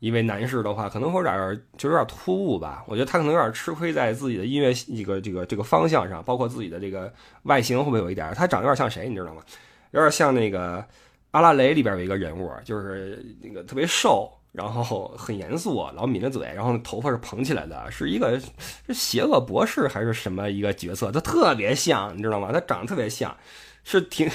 [0.00, 2.82] 一位男士的话，可能会有点就有点突兀吧。
[2.88, 7.12] 我觉得他可能有点吃亏在自己的音乐一个这个这个方向上，包括自己的这个
[7.44, 8.34] 外形会不会有一点？
[8.34, 9.40] 他长得有点像谁，你知道吗？
[9.92, 10.84] 有点像那个
[11.30, 14.28] 阿拉蕾里边有一个人物，就是那个特别瘦。
[14.50, 18.38] 然后很严肃，老抿着嘴，然后头发是蓬起来的，是一个
[18.86, 21.10] 是邪恶博士还是什么一个角色？
[21.10, 22.52] 他特别像，你知道吗？
[22.52, 23.36] 他长得特别像，
[23.84, 24.28] 是挺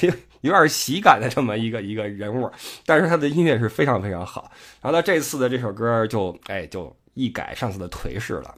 [0.42, 2.48] 有点喜感的这么一个一个人物。
[2.84, 4.52] 但是他的音乐是非常非常好。
[4.80, 8.54] 然后他这次的这首歌就哎就一改上次的颓势了，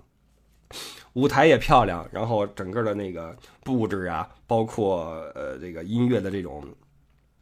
[1.15, 3.35] 舞台也漂亮，然后整个的那个
[3.65, 6.63] 布置啊，包括呃这个音乐的这种。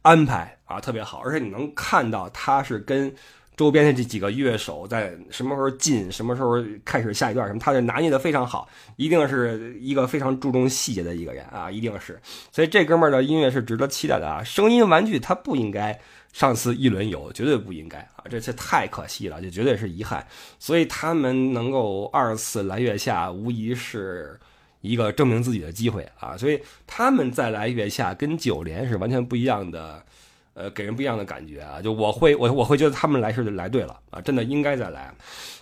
[0.03, 3.13] 安排啊特别好，而且你能看到他是跟
[3.57, 12.21] 周边的这几个乐手在什么时候进，什么时候开始下一段什么，他就拿捏的非常好，一定是一个非常注重细节的一个人啊，一定是。
[12.51, 14.43] 所以这哥们儿的音乐是值得期待的啊！
[14.43, 15.99] 声音玩具他不应该
[16.31, 18.23] 上次一轮游，绝对不应该啊！
[18.29, 20.23] 这这太可惜了，这绝对是遗憾。
[20.59, 24.39] 所以他们能够二次来月下，无疑是
[24.81, 30.05] 一个证明自己的机会啊，所以他们再来月下跟九连是完全不一样的，
[30.57, 31.79] 呃，给人不一样的感觉啊。
[31.79, 35.13] 就我会我我会觉得他们来是来对了啊，真的应该再来。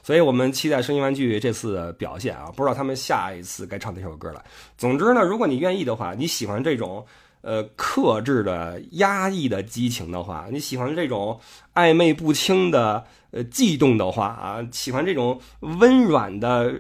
[0.02, 4.42] 所以我们期待声音玩具这次表现啊，不知道他们下一次该唱哪首歌了。
[4.78, 7.06] 总之呢，如果你愿意的话，你喜欢这种
[7.42, 11.38] 呃克制的压抑的激情的话，你喜欢这种
[11.74, 16.74] 暧昧不清的呃悸动的话啊，喜欢这种温软的。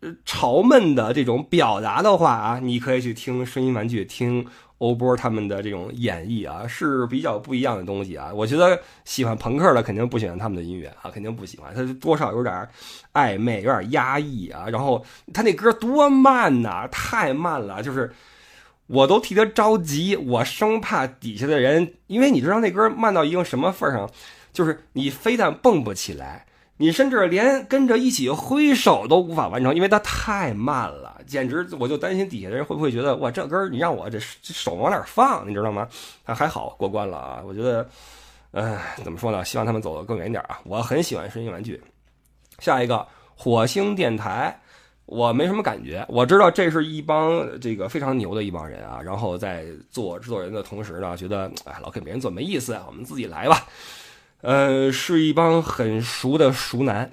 [0.00, 4.46] 呃潮闷的这种表达的话啊，你可以去听声音玩具，听
[4.78, 8.30] 欧波他们的这种演绎啊，是比较不一样的东西啊。
[8.32, 12.66] 我觉得喜欢朋克的肯定不喜欢他们的音乐啊，肯定不喜欢，他多少有点
[13.12, 14.66] 暧昧，有点压抑啊。
[14.70, 18.10] 然后他那歌多慢呐，太慢了，就是
[18.86, 24.10] 我都替他着急，我生怕底下的人，因为你知道那歌慢到一个什么份上，
[24.50, 26.46] 就是你非但蹦不起来。
[26.80, 35.86] 你甚至连跟着一起挥手都无法完成，因为它太慢了，简直我就担心底下的人会不会觉得哇，这歌你让我这手往哪放，你知道吗？
[36.24, 37.42] 啊，还好过关了啊！
[37.44, 37.86] 我觉得，
[38.52, 39.44] 唉，怎么说呢？
[39.44, 40.58] 希望他们走得更远一点啊！
[40.64, 41.78] 我很喜欢声音玩具。
[42.60, 43.06] 下一个
[43.36, 44.58] 火星电台，
[45.04, 46.02] 我没什么感觉。
[46.08, 53.66] 我知道这是一帮这个非常牛的一帮人啊，然后在做制作人的同时呢，觉得哎，老给别人做没意思，我们自己来吧。
[54.42, 57.10] 呃，是一帮很熟的熟男，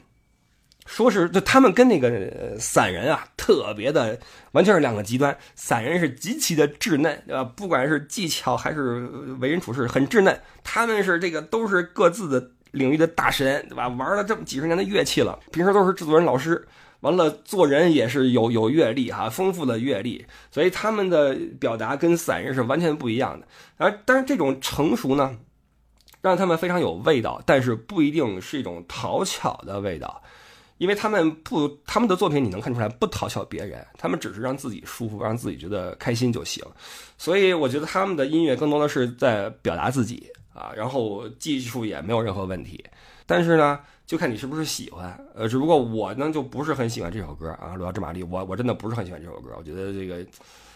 [0.86, 4.18] 说是就他们跟那个散人啊，特别的，
[4.54, 5.38] 完全是两个极端。
[5.54, 7.44] 散人是极其的稚嫩，对吧？
[7.44, 9.06] 不管是技巧还是
[9.40, 10.40] 为人处事，很稚嫩。
[10.64, 13.90] 他们是这个都是各自的领域的大神，对吧？
[13.90, 16.66] 玩了这么几十年的乐器了，平时都是制作人老师，
[17.02, 23.46] 完了做人也是有有阅历哈，丰富的阅历，所以他们的表达跟散人是完全不一样的。
[23.76, 25.38] 而但是这种成熟呢？
[26.28, 30.22] 让他们非常有味道，但是不一定是一种讨巧的味道，
[30.78, 36.64] 因为他们不，他们的作品你能看出来不讨巧别人，他们只是让自己舒服，让自己觉得开心就行。
[37.18, 42.84] 所以我觉得他们的音乐更多的是在表达自己啊，然后技术也没有任何问题。
[43.26, 45.20] 但是呢，就看你是不是喜欢。
[45.36, 50.26] 呃，只不过我呢就不是很喜欢这首歌啊，《罗耀之玛丽》，我我真的不是很喜欢这首歌，我觉得这个，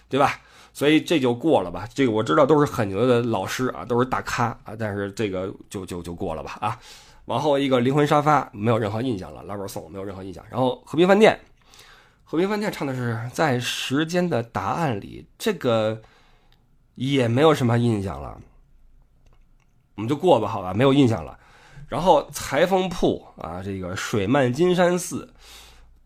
[0.09, 0.39] 对吧？
[0.73, 6.79] 所以这就过了吧，这个我知道都是很牛的老师啊，都是大咖啊，但是这个就就就过了吧啊。
[7.25, 10.43] 往后一个灵魂沙发没有任何印象了，love Song 没有任何印象。
[10.49, 11.39] 然后和平饭店，
[12.23, 16.01] 和平饭店唱的是在时间的答案里，这个
[16.95, 18.39] 也没有什么印象了，
[19.95, 21.37] 我们就过吧，好吧，没有印象了。
[21.87, 25.33] 然后裁缝铺啊，这个水漫金山寺。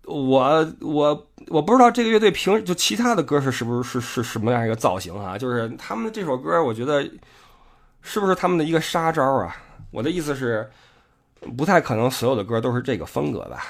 [0.07, 5.37] 我我我不知道这个乐队平就其他的歌是是不是是是什么样一个造型啊？
[5.37, 7.07] 就是他们这首歌，我觉得
[8.01, 9.55] 是不是他们的一个杀招啊？
[9.91, 10.69] 我的意思是，
[11.55, 13.63] 不太可能所有的歌都是这个风格吧？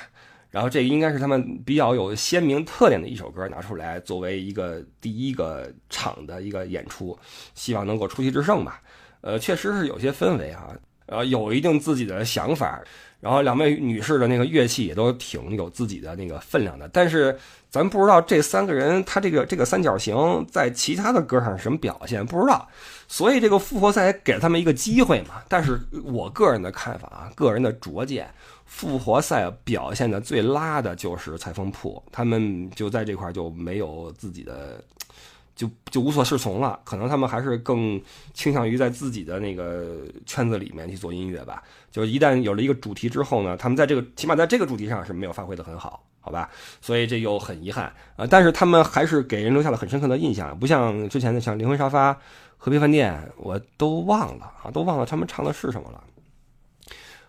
[0.51, 7.17] 然后这个应该是他们比较有鲜明特点的一首歌，拿出来作为一个第一个场的一个演出，
[7.55, 8.81] 希望能够出奇制胜吧。
[9.19, 10.69] 呃，确实是有些氛围啊，
[11.07, 12.81] 呃，有一定自己的想法。
[13.25, 17.35] 然后两位女士的那个乐器也都挺有自己的那个分量的，但是
[17.71, 22.69] 咱不知道这三个人他这个这个三角形在其他的歌上是什么表现，不知道，
[23.07, 25.41] 所以这个复活赛给了他们一个机会嘛。
[25.49, 28.31] 但是我个人的看法啊，个人的拙见，
[28.67, 34.79] 复活赛表现的最拉的就是裁缝铺，他们就在这块就没有自己的。
[35.55, 38.01] 就就无所适从了，可能他们还是更
[38.33, 41.63] 倾向于在自己的那个圈子里面去做音乐吧。
[41.89, 46.49] 就一旦有了一个主题之后呢，他们在这个起码在这个主题上是没有发挥的很好，好吧？
[46.81, 47.85] 所以这又很遗憾
[48.17, 48.27] 啊。
[48.29, 52.13] 但是他们还是给人留下了很深刻的印象，不像之前的像灵魂沙发、
[52.57, 56.03] 和平饭店，我都忘了啊，都忘了他们唱的是什么了。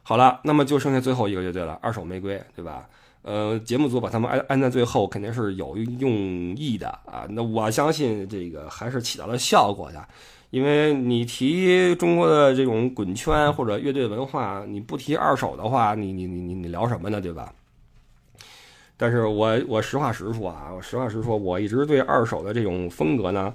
[0.03, 2.89] 好了，那么就剩下最后一个乐队了，二手玫瑰，对吧？
[3.27, 6.12] 呃，节目组把他们安安在最后，肯定是有用
[6.57, 7.27] 意的啊。
[7.31, 10.01] 那我相信这个还是起到了效果的，
[10.51, 17.20] 因为你提中国的这种滚圈或者乐队文化，你不提二手的话，你你你你你聊什么呢？
[17.20, 17.53] 对吧？
[18.97, 23.53] 但是我我实话实说啊，我实话实说，我一直对二手的这种风格呢，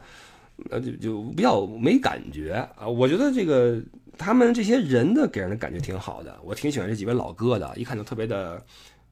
[0.69, 2.85] 呃，就就比较没感觉啊。
[2.85, 3.81] 我觉得这个
[4.17, 8.61] 他们这些人的给人的感觉挺好的，我挺喜欢这几位老哥的，一看就特别的。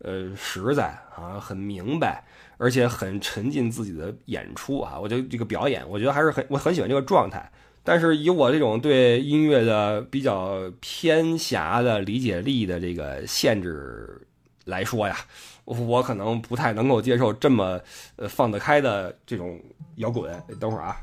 [0.02, 2.24] 呃，实在啊，很明白，
[2.58, 4.98] 而且很沉浸自己的演出啊。
[4.98, 7.52] 我觉得这个表演，我觉得还是很我很喜欢这个状态。
[7.84, 14.22] 但是以我这种对音乐的比较偏狭的理解力的这个限制
[14.66, 15.18] 来说呀，
[15.66, 17.80] 我可能不太能够接受这么
[18.16, 19.60] 呃放得开的这种
[19.96, 20.32] 摇滚。
[20.60, 20.98] 等会儿啊，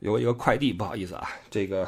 [0.00, 1.86] 有一个快递，不好意思啊，这个。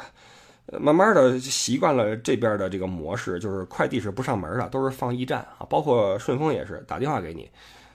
[0.79, 7.49] 慢慢的习惯了这边的这个模式，就是快递是不上门的，都是放驿站啊，包括顺丰也是打电话给你，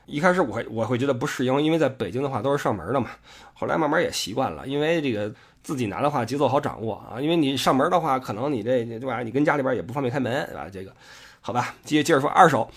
[0.06, 3.10] 一开始我会我会觉得不适应，因为在北京的话都是上门的嘛。
[3.54, 7.20] 后来慢慢也习惯了，因为这个自己拿的话节奏好掌握啊。
[7.20, 9.22] 因为你上门的话，可能你这对吧？
[9.22, 10.68] 你跟家里边也不方便开门，对吧？
[10.72, 10.92] 这个
[11.40, 12.70] 好吧，接接着说二手。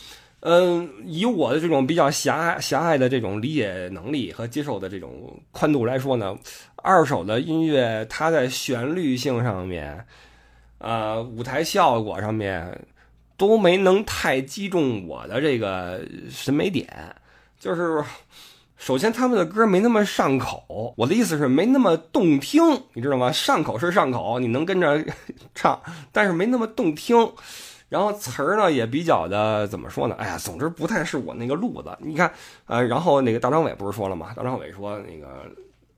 [0.45, 6.37] 嗯，以我的这种比较狭狭隘的这种理解能力和接受的这种宽度来说呢，
[6.75, 10.05] 二手的音乐它在旋律性上面，
[10.79, 12.85] 呃，舞台效果上面
[13.37, 16.87] 都没能太击中我的这个审美点。
[17.57, 18.03] 就是，
[18.75, 23.31] 首先他们的歌没那么上口，我的意思是没那么动听，你知道吗？
[23.31, 25.01] 上口是上口，你能跟着
[25.55, 25.81] 唱，
[26.11, 27.15] 但是没那么动听。
[27.93, 30.15] 然后词儿呢也比较的怎么说呢？
[30.17, 31.95] 哎呀，总之不太是我那个路子。
[31.99, 32.33] 你看，
[32.65, 34.33] 呃，然后那个大张伟不是说了吗？
[34.35, 35.45] 大张伟说那个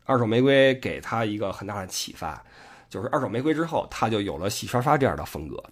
[0.04, 2.43] 二手玫瑰给他一个很大的启发，
[2.89, 5.64] 就是二手玫瑰之后他就有了洗刷刷这样的风格。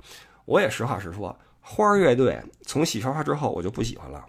[0.45, 4.24] 我也实话实说，花儿乐队从洗刷刷之后我就不喜欢了。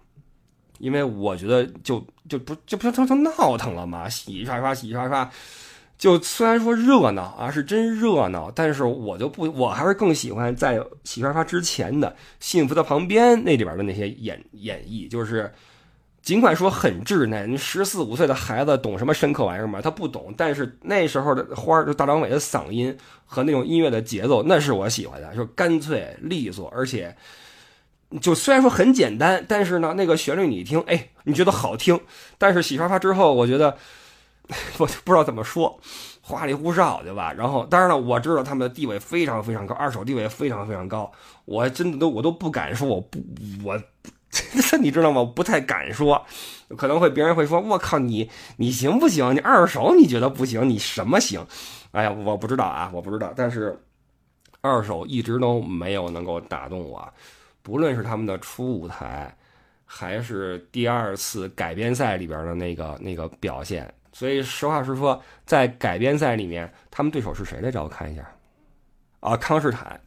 [0.80, 5.30] 因为我觉得就就不就不就就闹腾了嘛，洗刷刷洗刷刷，
[5.96, 12.08] 就虽然说热闹啊是真热闹，但是我就不我还是更喜欢在洗刷刷之前的
[12.40, 15.52] 《幸福的旁边》那里边的那些演演绎，就是
[16.20, 19.80] 尽管说很稚嫩，十四五岁的孩子懂什么深刻玩意儿吗？
[19.80, 27.16] 他不懂，但是那时候的花儿就大张伟的嗓音和那种音乐的节奏，那是我喜欢的，就干脆利索，而且。
[28.20, 31.98] 就虽然说很简单，但是呢，那个旋律你一听，哎，你觉得好听。
[32.38, 33.76] 但是洗刷刷之后，我觉得
[34.78, 35.80] 我就不知道怎么说，
[36.20, 37.32] 花里胡哨，对吧？
[37.32, 41.10] 然后，当然了，我知道他们的地位非常非常高，二手地位非常非常高。
[41.46, 43.18] 我真的都我都不敢说，我不
[43.64, 43.80] 我，
[44.80, 45.20] 你知道吗？
[45.20, 46.24] 我不太敢说，
[46.76, 49.34] 可能会别人会说，我靠，你你行不行？
[49.34, 50.68] 你二手你觉得不行？
[50.68, 51.46] 你什么行？
[51.92, 53.32] 哎呀，我不知道啊，我不知道。
[53.34, 53.78] 但是
[54.60, 57.10] 二手一直都没有能够打动我。
[57.62, 59.34] 不论是他们的初舞台，
[59.86, 67.82] 还是第二次改编赛里边的那个那个表现，所以实话实说，在改编赛里面，他们对手是谁来着？
[67.82, 68.26] 我看一下，
[69.20, 70.00] 啊，康士坦。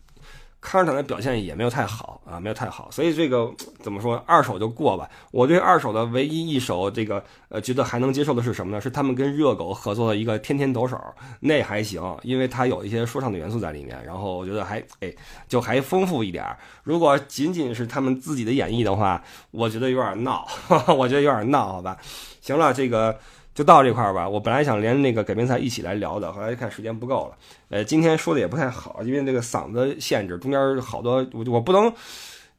[0.59, 3.49] 康士坦的表现也没有太好啊，没有太好，所以这个
[3.79, 5.07] 怎么说，二手就过吧。
[5.31, 8.81] 我对二手的唯一一首这个呃，觉得还能接受的是什么呢？
[8.81, 10.97] 是他们跟热狗合作的一个《天天抖手》，
[11.39, 15.13] 那还行，因为它有一些说唱的元素在里面，然后我觉得还哎，
[15.47, 16.43] 就还丰富一点。
[16.83, 20.45] 如果仅仅是他们自己的演绎的话，我觉得有点闹，
[20.97, 21.97] 我觉得有点闹，好吧。
[22.41, 23.17] 行了，这个。
[23.57, 24.29] 就到这块儿吧。
[24.29, 27.35] 我本来想连那个改编赛一起来聊的，后来一看时间不够了。
[27.69, 31.91] 呃，今天说的也不太好，因为这个嗓子限制，中间好多我我不能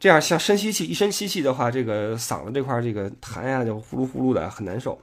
[0.00, 5.00] 这样像深吸气，一深吸气的话，这个嗓子这块这个痰呀就呼噜呼噜的，很难受。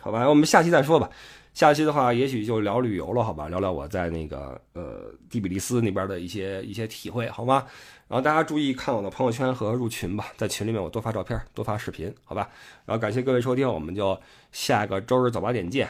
[0.00, 1.08] 好吧，我们下期再说吧。
[1.54, 3.46] 下期的话，也许就聊旅游了，好吧？
[3.46, 7.64] 聊聊我在那个呃第比利斯那边的一些一些体会，好吗？
[8.12, 12.46] 然后大家注意看我的朋友圈和入群吧，在群里面我多发照片，多发视频，好吧？
[12.84, 15.88] 然后感谢各位收听，我们就下个周日早八点见。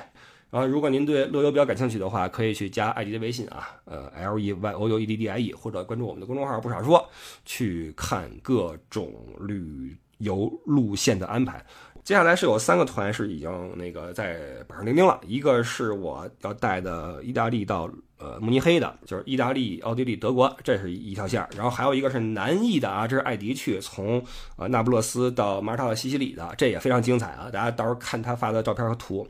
[0.48, 7.04] 然后如果您对乐游比较感兴趣的话，可以去加艾迪的微信啊，呃，L E Y O U E D D I E，或者关注我们的公众号“不傻说”，
[7.44, 11.66] 去看各种旅游路线的安排。
[12.04, 17.90] 接下来是有三个团是已经那个在板上钉钉了，一个是我要带的意大利到。
[18.24, 24.24] 呃，慕尼黑的，就是意大利、奥地利、德国，这是一条线然后还有一个是南意的啊，这是艾迪去从
[24.54, 27.50] 呃那不勒斯到马耳他的西西里的，这也非常精彩啊！
[27.52, 29.28] 大家到时候看他发的照片和图。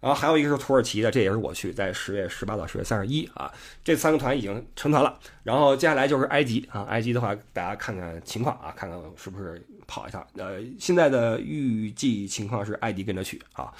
[0.00, 3.50] 然后还有一个是土耳其的，这也是我去，在十月十八到十月三十一啊，
[3.84, 5.16] 这三个团已经成团了。
[5.44, 10.26] 然后接下来就是埃及啊，埃及的话大家看看情况啊，看看是不是跑一趟。
[10.34, 13.72] 呃，现在的预计情况是艾迪跟着去啊。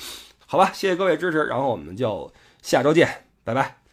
[0.47, 2.33] 好吧，谢谢各位支持，然后我们就
[2.63, 3.84] 下周见，拜拜。